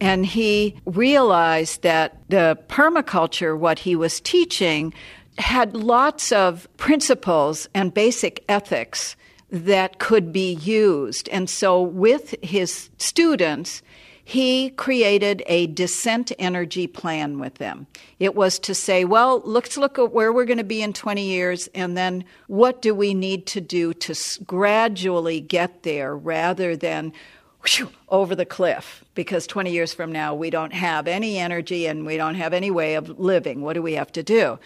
[0.00, 4.94] And he realized that the permaculture what he was teaching
[5.36, 9.14] had lots of principles and basic ethics
[9.50, 11.28] that could be used.
[11.28, 13.82] And so with his students
[14.28, 17.86] he created a descent energy plan with them.
[18.18, 21.24] It was to say, well, let's look at where we're going to be in 20
[21.24, 24.14] years, and then what do we need to do to
[24.44, 27.14] gradually get there rather than
[27.70, 32.04] whew, over the cliff because 20 years from now we don't have any energy and
[32.04, 33.62] we don't have any way of living.
[33.62, 34.58] What do we have to do?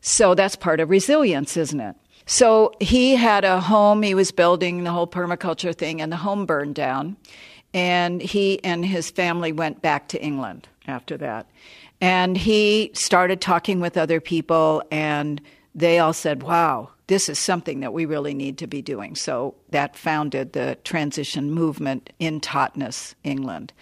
[0.00, 1.94] So that's part of resilience, isn't it?
[2.26, 6.44] So he had a home, he was building the whole permaculture thing, and the home
[6.44, 7.16] burned down.
[7.76, 11.46] And he and his family went back to England after that.
[12.00, 15.42] And he started talking with other people, and
[15.74, 19.14] they all said, Wow, this is something that we really need to be doing.
[19.14, 23.74] So that founded the transition movement in Totnes, England.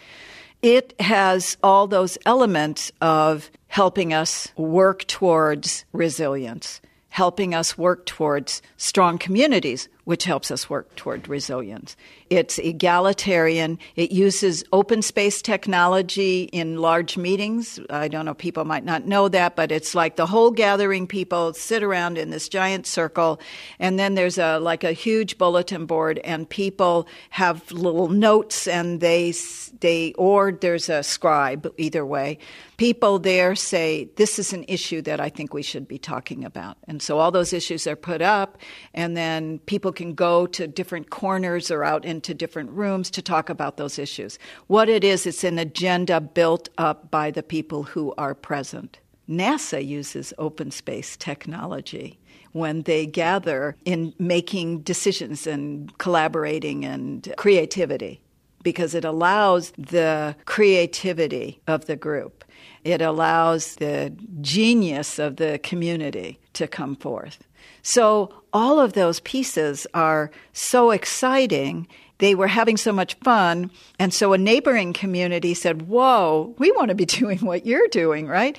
[0.60, 6.80] It has all those elements of helping us work towards resilience,
[7.10, 11.96] helping us work towards strong communities, which helps us work toward resilience.
[12.30, 13.78] It's egalitarian.
[13.96, 17.80] It uses open space technology in large meetings.
[17.90, 21.54] I don't know, people might not know that, but it's like the whole gathering people
[21.54, 23.40] sit around in this giant circle,
[23.78, 29.00] and then there's a like a huge bulletin board, and people have little notes, and
[29.00, 29.32] they
[29.80, 32.38] they or there's a scribe either way.
[32.76, 36.76] People there say this is an issue that I think we should be talking about,
[36.88, 38.58] and so all those issues are put up,
[38.92, 43.48] and then people can go to different corners or out into different rooms to talk
[43.48, 44.38] about those issues.
[44.66, 48.98] What it is, it's an agenda built up by the people who are present.
[49.28, 52.18] NASA uses open space technology
[52.52, 58.20] when they gather in making decisions and collaborating and creativity
[58.62, 62.44] because it allows the creativity of the group.
[62.84, 67.44] It allows the genius of the community to come forth.
[67.84, 71.86] So, all of those pieces are so exciting.
[72.18, 73.70] They were having so much fun.
[73.98, 78.26] And so, a neighboring community said, Whoa, we want to be doing what you're doing,
[78.26, 78.56] right?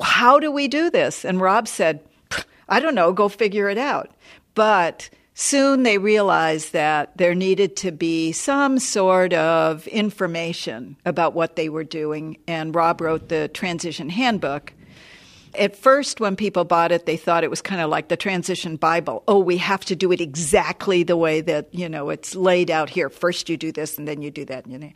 [0.00, 1.24] How do we do this?
[1.24, 2.00] And Rob said,
[2.68, 4.10] I don't know, go figure it out.
[4.54, 11.56] But soon they realized that there needed to be some sort of information about what
[11.56, 12.38] they were doing.
[12.46, 14.72] And Rob wrote the Transition Handbook
[15.54, 18.76] at first, when people bought it, they thought it was kind of like the transition
[18.76, 19.22] Bible.
[19.28, 22.90] Oh, we have to do it exactly the way that, you know, it's laid out
[22.90, 23.08] here.
[23.10, 24.66] First you do this and then you do that.
[24.66, 24.92] You know.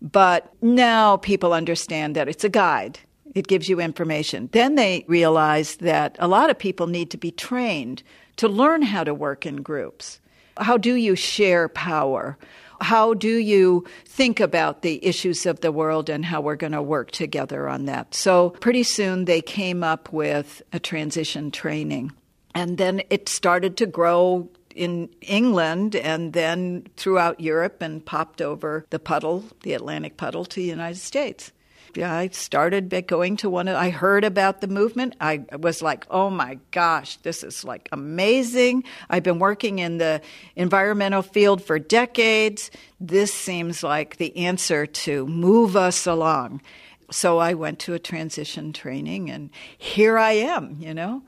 [0.00, 2.98] But now people understand that it's a guide.
[3.34, 4.48] It gives you information.
[4.52, 8.02] Then they realize that a lot of people need to be trained
[8.36, 10.20] to learn how to work in groups.
[10.56, 12.38] How do you share power?
[12.84, 16.82] How do you think about the issues of the world and how we're going to
[16.82, 18.14] work together on that?
[18.14, 22.12] So, pretty soon they came up with a transition training.
[22.54, 28.84] And then it started to grow in England and then throughout Europe and popped over
[28.90, 31.52] the puddle, the Atlantic puddle, to the United States.
[31.98, 33.68] I started going to one.
[33.68, 35.16] Of, I heard about the movement.
[35.20, 40.20] I was like, "Oh my gosh, this is like amazing!" I've been working in the
[40.56, 42.70] environmental field for decades.
[43.00, 46.62] This seems like the answer to move us along.
[47.10, 50.76] So I went to a transition training, and here I am.
[50.80, 51.22] You know.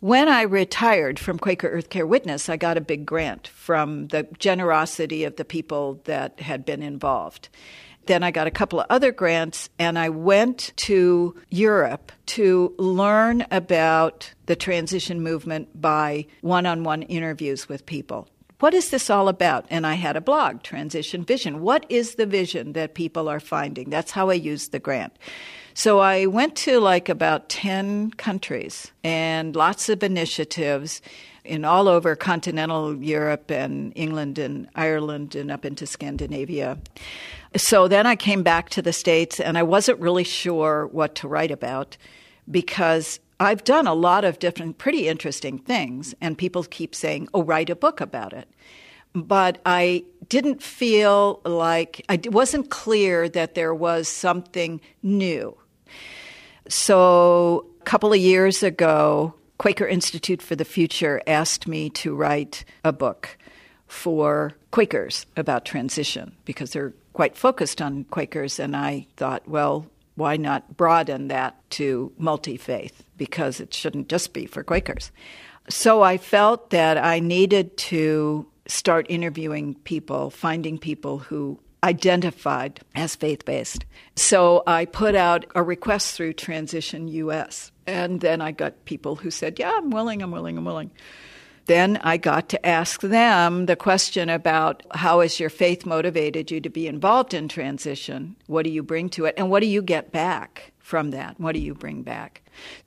[0.00, 4.28] When I retired from Quaker Earth Care Witness, I got a big grant from the
[4.38, 7.48] generosity of the people that had been involved.
[8.06, 13.46] Then I got a couple of other grants and I went to Europe to learn
[13.50, 18.28] about the transition movement by one on one interviews with people.
[18.64, 19.66] What is this all about?
[19.68, 21.60] And I had a blog, Transition Vision.
[21.60, 23.90] What is the vision that people are finding?
[23.90, 25.14] That's how I used the grant.
[25.74, 31.02] So I went to like about 10 countries and lots of initiatives
[31.44, 36.78] in all over continental Europe and England and Ireland and up into Scandinavia.
[37.56, 41.28] So then I came back to the States and I wasn't really sure what to
[41.28, 41.98] write about
[42.50, 47.42] because I've done a lot of different, pretty interesting things, and people keep saying, oh,
[47.42, 48.48] write a book about it.
[49.14, 55.56] but I didn't feel like I wasn't clear that there was something new.
[56.68, 62.64] So, a couple of years ago, Quaker Institute for the Future asked me to write
[62.82, 63.38] a book
[63.86, 68.58] for Quakers about transition because they're quite focused on Quakers.
[68.58, 73.03] And I thought, well, why not broaden that to multi faith?
[73.16, 75.12] Because it shouldn't just be for Quakers.
[75.68, 83.14] So I felt that I needed to start interviewing people, finding people who identified as
[83.14, 83.84] faith based.
[84.16, 87.70] So I put out a request through Transition US.
[87.86, 90.90] And then I got people who said, Yeah, I'm willing, I'm willing, I'm willing.
[91.66, 96.60] Then I got to ask them the question about how has your faith motivated you
[96.60, 98.36] to be involved in transition?
[98.46, 99.34] What do you bring to it?
[99.38, 101.40] And what do you get back from that?
[101.40, 102.42] What do you bring back?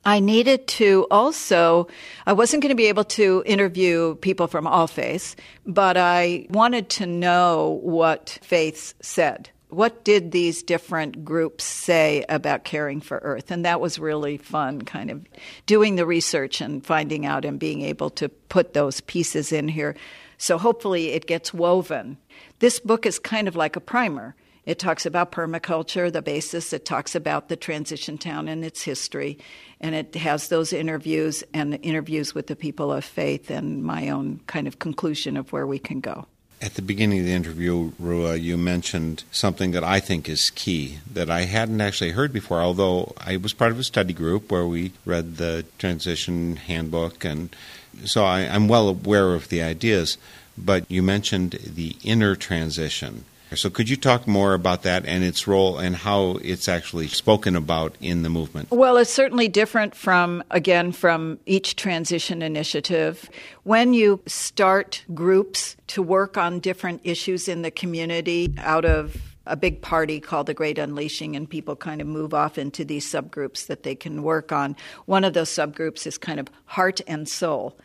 [0.05, 1.87] I needed to also,
[2.25, 6.89] I wasn't going to be able to interview people from all faiths, but I wanted
[6.91, 13.51] to know what faiths said what did these different groups say about caring for Earth?
[13.51, 15.25] And that was really fun, kind of
[15.65, 19.95] doing the research and finding out and being able to put those pieces in here.
[20.37, 22.17] So hopefully it gets woven.
[22.59, 24.35] This book is kind of like a primer.
[24.67, 26.73] It talks about permaculture, the basis.
[26.73, 29.39] It talks about the transition town and its history.
[29.79, 34.41] And it has those interviews and interviews with the people of faith and my own
[34.45, 36.27] kind of conclusion of where we can go.
[36.61, 40.97] At the beginning of the interview, Ruah, you mentioned something that I think is key
[41.13, 44.67] that I hadn't actually heard before, although I was part of a study group where
[44.67, 47.55] we read the transition handbook, and
[48.03, 50.17] so I, am well aware of the ideas.
[50.57, 53.23] But you mentioned the inner transition.
[53.55, 57.55] So, could you talk more about that and its role and how it's actually spoken
[57.55, 58.71] about in the movement?
[58.71, 63.29] Well, it's certainly different from, again, from each transition initiative.
[63.63, 69.55] When you start groups to work on different issues in the community out of a
[69.55, 73.67] big party called the Great Unleashing, and people kind of move off into these subgroups
[73.67, 74.75] that they can work on.
[75.05, 77.77] One of those subgroups is kind of heart and soul.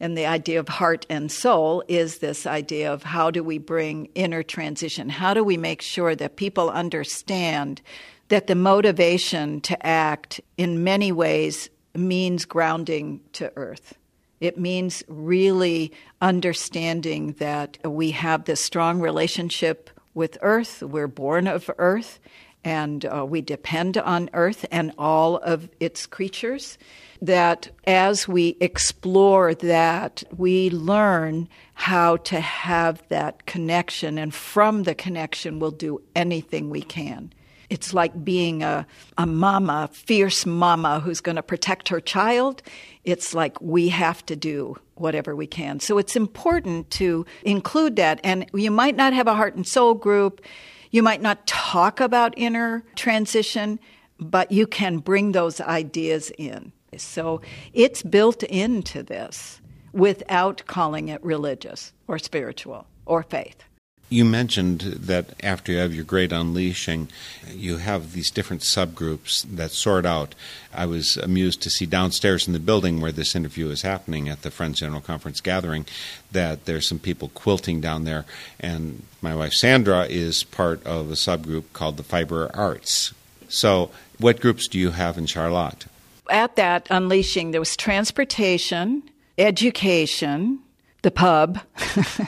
[0.00, 4.06] And the idea of heart and soul is this idea of how do we bring
[4.14, 5.10] inner transition?
[5.10, 7.82] How do we make sure that people understand
[8.28, 13.94] that the motivation to act in many ways means grounding to earth?
[14.40, 15.92] It means really
[16.22, 20.82] understanding that we have this strong relationship with earth.
[20.82, 22.18] We're born of earth
[22.64, 26.78] and uh, we depend on earth and all of its creatures
[27.22, 34.94] that as we explore that, we learn how to have that connection, and from the
[34.94, 37.32] connection, we'll do anything we can.
[37.70, 38.84] It's like being a,
[39.16, 42.62] a mama, fierce mama who's going to protect her child.
[43.04, 45.78] It's like we have to do whatever we can.
[45.78, 48.20] So it's important to include that.
[48.24, 50.44] And you might not have a heart and soul group,
[50.90, 53.78] you might not talk about inner transition,
[54.18, 56.72] but you can bring those ideas in.
[56.96, 57.40] So
[57.72, 59.60] it's built into this
[59.92, 63.64] without calling it religious or spiritual or faith.
[64.12, 67.08] You mentioned that after you have your great unleashing,
[67.48, 70.34] you have these different subgroups that sort out.
[70.74, 74.42] I was amused to see downstairs in the building where this interview is happening at
[74.42, 75.86] the Friends General Conference gathering
[76.32, 78.24] that there's some people quilting down there.
[78.58, 83.14] And my wife Sandra is part of a subgroup called the Fiber Arts.
[83.48, 85.86] So, what groups do you have in Charlotte?
[86.30, 89.02] At that unleashing, there was transportation,
[89.38, 90.60] education,
[91.02, 91.60] the pub,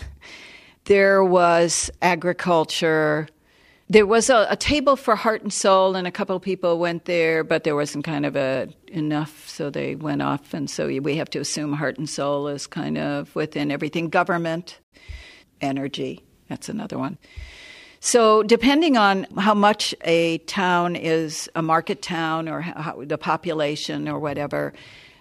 [0.85, 3.29] there was agriculture.
[3.89, 7.05] There was a, a, table for heart and soul, and a couple of people went
[7.05, 10.55] there, but there wasn't kind of a enough, so they went off.
[10.55, 14.09] And so we have to assume heart and soul is kind of within everything.
[14.09, 14.79] Government,
[15.61, 17.19] energy, that's another one.
[18.05, 24.09] So, depending on how much a town is a market town or how, the population
[24.09, 24.73] or whatever,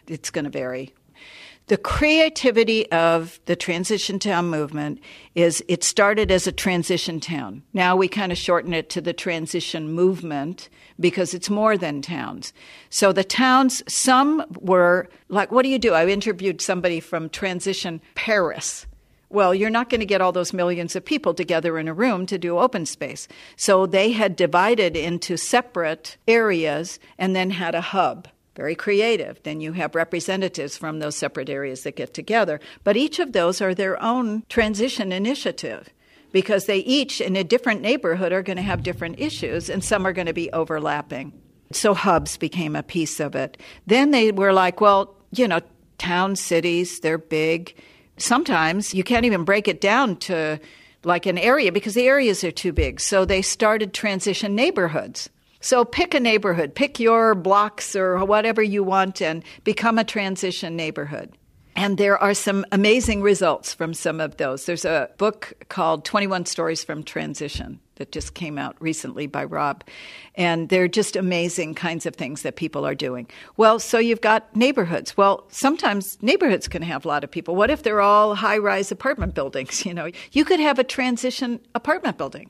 [0.07, 0.91] it's going to vary.
[1.67, 4.99] The creativity of the transition town movement
[5.35, 7.61] is it started as a transition town.
[7.71, 10.67] Now we kind of shorten it to the transition movement
[10.99, 12.51] because it's more than towns.
[12.89, 15.93] So the towns, some were like, what do you do?
[15.93, 18.87] I interviewed somebody from Transition Paris
[19.31, 22.25] well, you're not going to get all those millions of people together in a room
[22.27, 23.27] to do open space.
[23.55, 28.27] So they had divided into separate areas and then had a hub.
[28.55, 29.41] Very creative.
[29.43, 32.59] Then you have representatives from those separate areas that get together.
[32.83, 35.89] But each of those are their own transition initiative
[36.33, 40.05] because they each, in a different neighborhood, are going to have different issues and some
[40.05, 41.33] are going to be overlapping.
[41.71, 43.57] So hubs became a piece of it.
[43.87, 45.61] Then they were like, well, you know,
[45.97, 47.75] town cities, they're big
[48.21, 50.59] sometimes you can't even break it down to
[51.03, 52.99] like an area because the areas are too big.
[52.99, 55.29] So they started transition neighborhoods.
[55.59, 60.75] So pick a neighborhood, pick your blocks or whatever you want, and become a transition
[60.75, 61.37] neighborhood.
[61.75, 64.65] And there are some amazing results from some of those.
[64.65, 69.83] There's a book called 21 Stories from Transition that just came out recently by Rob.
[70.33, 73.27] And they're just amazing kinds of things that people are doing.
[73.57, 75.15] Well, so you've got neighborhoods.
[75.15, 77.55] Well, sometimes neighborhoods can have a lot of people.
[77.55, 79.85] What if they're all high rise apartment buildings?
[79.91, 82.49] You know, you could have a transition apartment building.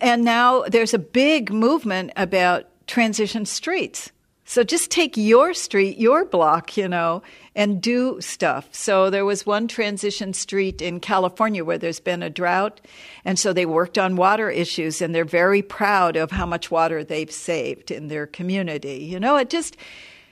[0.00, 4.10] And now there's a big movement about transition streets
[4.48, 7.22] so just take your street, your block, you know,
[7.54, 8.66] and do stuff.
[8.72, 12.80] So there was one transition street in California where there's been a drought.
[13.26, 17.04] And so they worked on water issues and they're very proud of how much water
[17.04, 19.04] they've saved in their community.
[19.04, 19.76] You know, it just,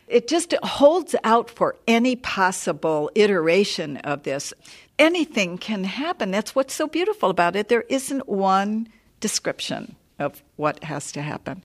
[0.08, 4.54] it just holds out for any possible iteration of this.
[4.98, 6.30] Anything can happen.
[6.30, 7.68] That's what's so beautiful about it.
[7.68, 8.88] There isn't one
[9.20, 11.62] description of what has to happen.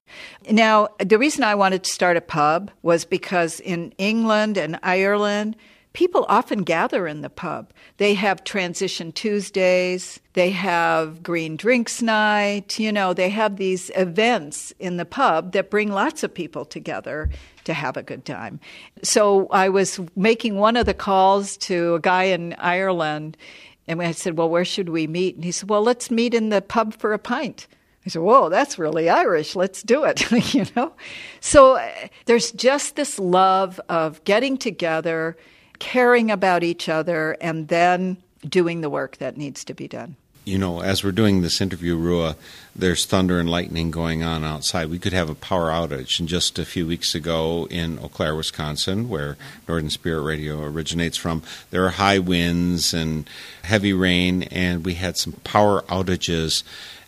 [0.50, 5.56] Now, the reason I wanted to start a pub was because in England and Ireland,
[5.94, 7.72] people often gather in the pub.
[7.98, 14.74] They have Transition Tuesdays, they have Green Drinks Night, you know, they have these events
[14.80, 17.30] in the pub that bring lots of people together
[17.66, 18.60] to have a good time.
[19.04, 23.38] So I was making one of the calls to a guy in Ireland,
[23.88, 25.36] and I said, Well, where should we meet?
[25.36, 27.68] And he said, Well, let's meet in the pub for a pint.
[28.06, 29.56] I said, "Whoa, that's really Irish.
[29.56, 30.94] Let's do it." you know,
[31.40, 31.90] so uh,
[32.26, 35.38] there's just this love of getting together,
[35.80, 40.16] caring about each other, and then doing the work that needs to be done.
[40.44, 42.36] You know, as we're doing this interview, Ruah,
[42.76, 44.90] there's thunder and lightning going on outside.
[44.90, 46.20] We could have a power outage.
[46.20, 49.38] And just a few weeks ago in Eau Claire, Wisconsin, where
[49.68, 53.30] Northern Spirit Radio originates from, there are high winds and
[53.62, 56.64] heavy rain, and we had some power outages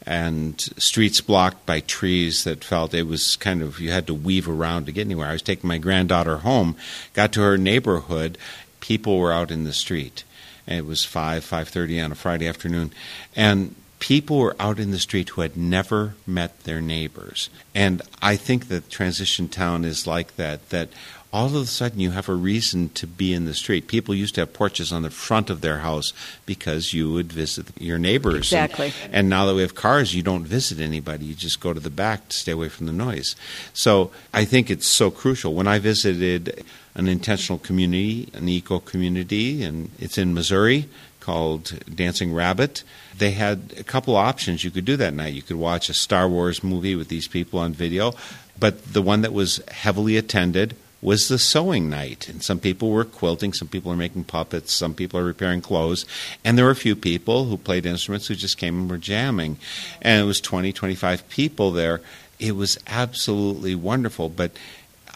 [0.06, 4.50] and streets blocked by trees that felt it was kind of you had to weave
[4.50, 5.30] around to get anywhere.
[5.30, 6.76] I was taking my granddaughter home,
[7.14, 8.38] got to her neighborhood,
[8.80, 10.24] people were out in the street.
[10.68, 12.92] And it was five, five thirty on a Friday afternoon.
[13.36, 17.50] And people were out in the street who had never met their neighbors.
[17.74, 20.90] And I think that transition town is like that, that
[21.34, 23.88] all of a sudden you have a reason to be in the street.
[23.88, 26.14] People used to have porches on the front of their house
[26.46, 28.54] because you would visit your neighbors.
[28.54, 28.94] Exactly.
[29.06, 31.26] And, and, now that we have cars, you don't visit anybody.
[31.26, 33.36] You just go to the back to stay away from the noise.
[33.74, 35.56] So I think it's so crucial.
[35.56, 36.64] When I visited
[36.94, 40.88] an intentional community, an eco community, and it's in Missouri
[41.20, 42.84] called Dancing Rabbit.
[43.18, 45.34] They had a couple options you could do that night.
[45.34, 48.14] You could watch a Star Wars movie with these people on video,
[48.60, 52.30] but the one that was heavily attended was the sewing night.
[52.30, 56.06] And some people were quilting, some people are making puppets, some people are repairing clothes.
[56.44, 59.58] And there were a few people who played instruments who just came and were jamming.
[60.02, 62.02] And it was 20, 25 people there.
[62.40, 64.30] It was absolutely wonderful.
[64.30, 64.52] But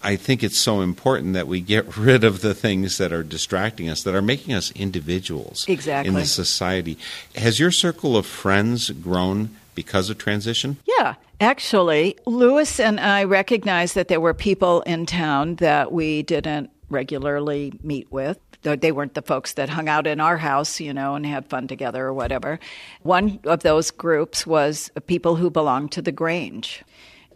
[0.03, 3.89] I think it's so important that we get rid of the things that are distracting
[3.89, 6.09] us, that are making us individuals exactly.
[6.09, 6.97] in the society.
[7.35, 10.77] Has your circle of friends grown because of transition?
[10.85, 11.15] Yeah.
[11.39, 17.73] Actually, Louis and I recognized that there were people in town that we didn't regularly
[17.83, 18.39] meet with.
[18.63, 21.67] They weren't the folks that hung out in our house, you know, and had fun
[21.67, 22.59] together or whatever.
[23.03, 26.83] One of those groups was people who belonged to the Grange.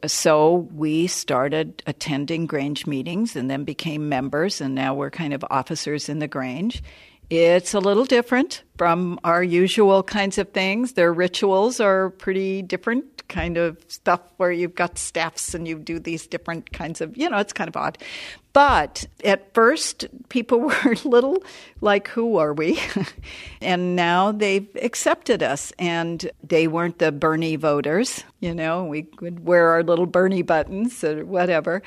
[0.06, 5.46] So we started attending Grange meetings and then became members, and now we're kind of
[5.52, 6.84] officers in the Grange.
[7.30, 10.94] It's a little different from our usual kinds of things.
[10.94, 16.00] Their rituals are pretty different kind of stuff where you've got staffs and you do
[16.00, 17.98] these different kinds of, you know, it's kind of odd.
[18.52, 21.42] But at first, people were little
[21.80, 22.78] like, who are we?
[23.62, 25.72] and now they've accepted us.
[25.80, 31.02] And they weren't the Bernie voters, you know, we would wear our little Bernie buttons
[31.04, 31.82] or whatever.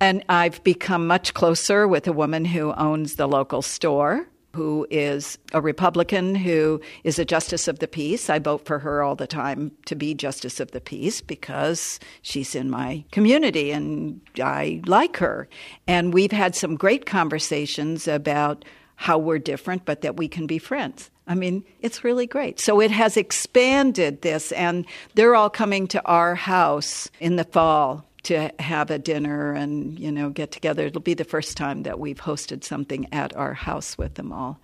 [0.00, 4.26] And I've become much closer with a woman who owns the local store
[4.58, 8.28] who is a Republican who is a justice of the peace.
[8.28, 12.56] I vote for her all the time to be justice of the peace because she's
[12.56, 15.48] in my community and I like her.
[15.86, 18.64] And we've had some great conversations about
[18.96, 21.08] how we're different, but that we can be friends.
[21.28, 22.58] I mean, it's really great.
[22.58, 28.07] So it has expanded this, and they're all coming to our house in the fall
[28.28, 30.86] to have a dinner and you know get together.
[30.86, 34.60] It'll be the first time that we've hosted something at our house with them all.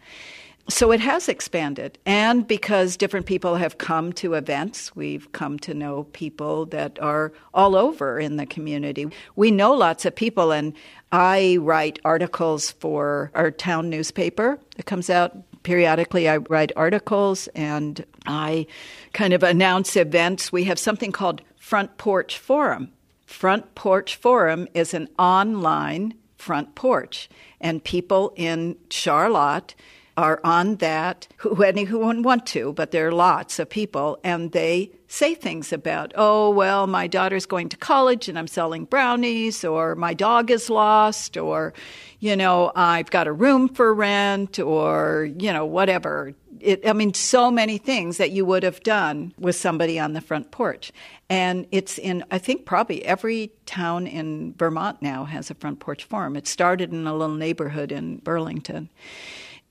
[0.67, 5.75] So it has expanded, and because different people have come to events, we've come to
[5.75, 9.07] know people that are all over in the community.
[9.37, 10.73] We know lots of people, and
[11.13, 18.05] I write articles for our town newspaper that comes out periodically I write articles and
[18.27, 18.67] I
[19.13, 20.53] kind of announce events.
[20.53, 22.93] We have something called Front Porch Forum.
[23.35, 27.29] Front Porch Forum is an online front porch,
[27.61, 29.75] and people in Charlotte
[30.17, 34.93] are on that who anyone want to, but there are lots of people, and they
[35.09, 39.97] say things about, oh well, my daughter's going to college and I'm selling brownies, or
[39.97, 41.75] my dog is lost, or
[42.21, 46.35] you know I've got a room for rent, or you know whatever.
[46.65, 50.21] It, I mean, so many things that you would have done with somebody on the
[50.21, 50.93] front porch.
[51.29, 56.05] And it's in, I think, probably every town in Vermont now has a front porch
[56.05, 56.37] forum.
[56.37, 58.89] It started in a little neighborhood in Burlington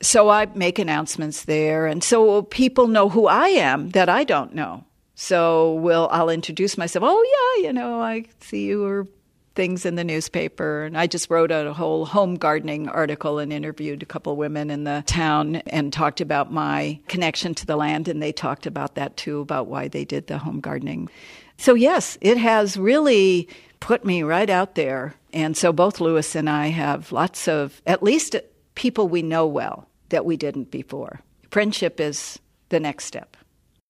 [0.03, 4.53] so I make announcements there, and so people know who I am that I don't
[4.53, 4.83] know.
[5.15, 7.03] So will I'll introduce myself.
[7.07, 9.07] Oh yeah, you know I see you or
[9.55, 14.01] things in the newspaper, and I just wrote a whole home gardening article and interviewed
[14.01, 18.21] a couple women in the town and talked about my connection to the land, and
[18.21, 21.09] they talked about that too about why they did the home gardening.
[21.57, 23.47] So yes, it has really
[23.79, 28.01] put me right out there, and so both Louis and I have lots of at
[28.01, 28.35] least
[28.75, 31.21] people we know well that we didn't before.
[31.51, 32.39] Friendship is
[32.69, 33.32] the next step.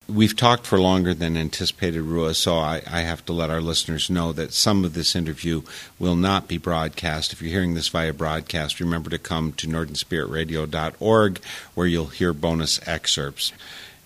[0.10, 4.10] We've talked for longer than anticipated, Ruah, so I, I, have to let our listeners
[4.10, 5.62] know that some of this interview
[5.98, 7.32] will not be broadcast.
[7.32, 11.40] If you're hearing this via broadcast, remember to come to northernspiritradio.org
[11.74, 13.54] where you'll hear bonus excerpts.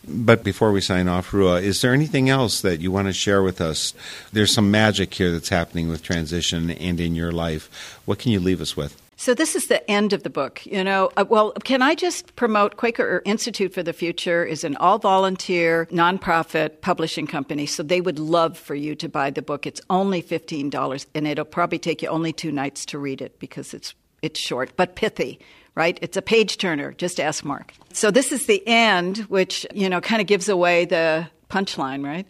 [0.07, 3.41] But before we sign off, Ruah, is there anything else that you want to share
[3.41, 3.95] with us?
[4.31, 7.99] There's some magic here that's happening with transition and in your life.
[8.05, 9.01] What can you leave us with?
[9.27, 10.65] So this is the end of the book.
[10.65, 14.77] You know, uh, well, can I just promote Quaker Institute for the Future is an
[14.77, 17.65] all volunteer nonprofit publishing company.
[17.65, 19.67] So they would love for you to buy the book.
[19.67, 23.37] It's only fifteen dollars, and it'll probably take you only two nights to read it
[23.37, 25.41] because it's it's short but pithy.
[25.75, 25.99] Right?
[26.01, 26.93] It's a page turner.
[26.93, 27.73] Just ask Mark.
[27.91, 32.25] So this is the end, which you know kind of gives away the punchline, right?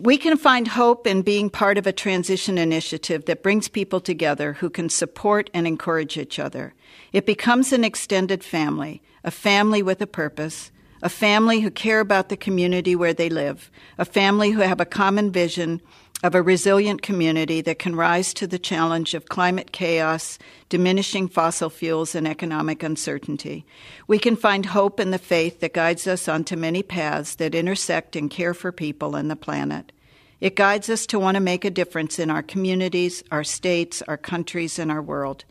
[0.00, 4.52] We can find hope in being part of a transition initiative that brings people together
[4.52, 6.74] who can support and encourage each other.
[7.12, 10.70] It becomes an extended family, a family with a purpose,
[11.02, 14.84] a family who care about the community where they live, a family who have a
[14.84, 15.80] common vision
[16.24, 20.38] of a resilient community that can rise to the challenge of climate chaos,
[20.68, 23.64] diminishing fossil fuels, and economic uncertainty.
[24.08, 28.16] We can find hope in the faith that guides us onto many paths that intersect
[28.16, 29.92] and care for people and the planet.
[30.40, 34.16] It guides us to want to make a difference in our communities, our states, our
[34.16, 35.44] countries, and our world.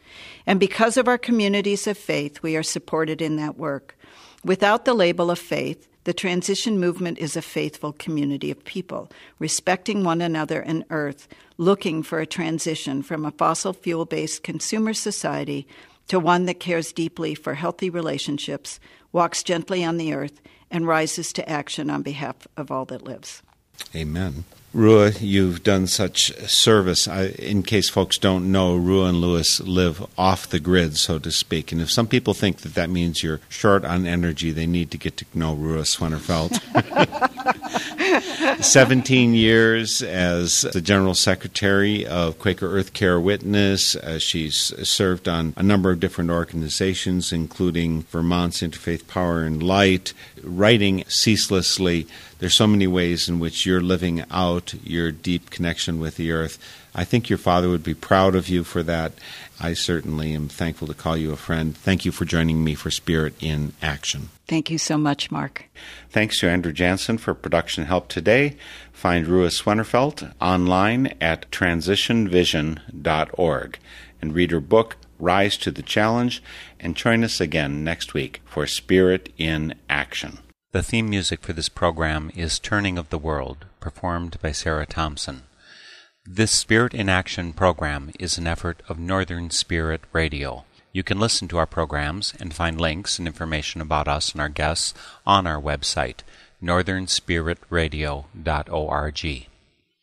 [0.45, 3.96] And because of our communities of faith, we are supported in that work.
[4.47, 10.05] Without the label of faith, the transition movement is a faithful community of people, respecting
[10.05, 11.27] one another and Earth,
[11.57, 15.67] looking for a transition from a fossil fuel based consumer society
[16.07, 18.79] to one that cares deeply for healthy relationships,
[19.11, 20.39] walks gently on the earth,
[20.71, 23.43] and rises to action on behalf of all that lives.
[23.93, 24.45] Amen.
[24.75, 27.07] Ruah, you've done such service.
[27.07, 31.31] I, in case folks don't know, Ruah and Louis live off the grid, so to
[31.31, 31.71] speak.
[31.71, 34.97] And if some people think that that means you're short on energy, they need to
[34.97, 36.61] get to know Ruah Swennerfelt.
[38.63, 43.95] 17 years as the General Secretary of Quaker Earth Care Witness.
[43.95, 50.13] Uh, she's served on a number of different organizations, including Vermont's Interfaith Power and Light,
[50.43, 52.07] writing ceaselessly.
[52.39, 56.57] There's so many ways in which you're living out your deep connection with the earth.
[56.93, 59.13] I think your father would be proud of you for that.
[59.59, 61.75] I certainly am thankful to call you a friend.
[61.75, 64.29] Thank you for joining me for Spirit in Action.
[64.47, 65.65] Thank you so much, Mark.
[66.09, 68.55] Thanks to Andrew Jansen for production help today.
[68.93, 73.79] Find Ruah Swennerfelt online at transitionvision.org
[74.21, 76.41] and read her book, Rise to the Challenge,
[76.79, 80.39] and join us again next week for Spirit in Action.
[80.71, 85.43] The theme music for this program is Turning of the World, performed by Sarah Thompson.
[86.25, 90.65] This Spirit in Action program is an effort of Northern Spirit Radio.
[90.91, 94.49] You can listen to our programs and find links and information about us and our
[94.49, 94.93] guests
[95.25, 96.19] on our website,
[96.61, 99.47] northernspiritradio.org.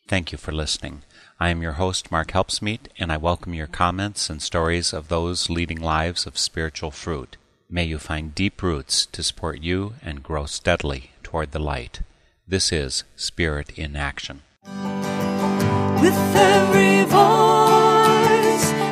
[0.07, 1.01] Thank you for listening.
[1.45, 5.47] I am your host, Mark Helpsmeet, and I welcome your comments and stories of those
[5.47, 7.37] leading lives of spiritual fruit.
[7.69, 11.99] May you find deep roots to support you and grow steadily toward the light.
[12.47, 14.41] This is Spirit in Action
[16.01, 18.84] with every voice.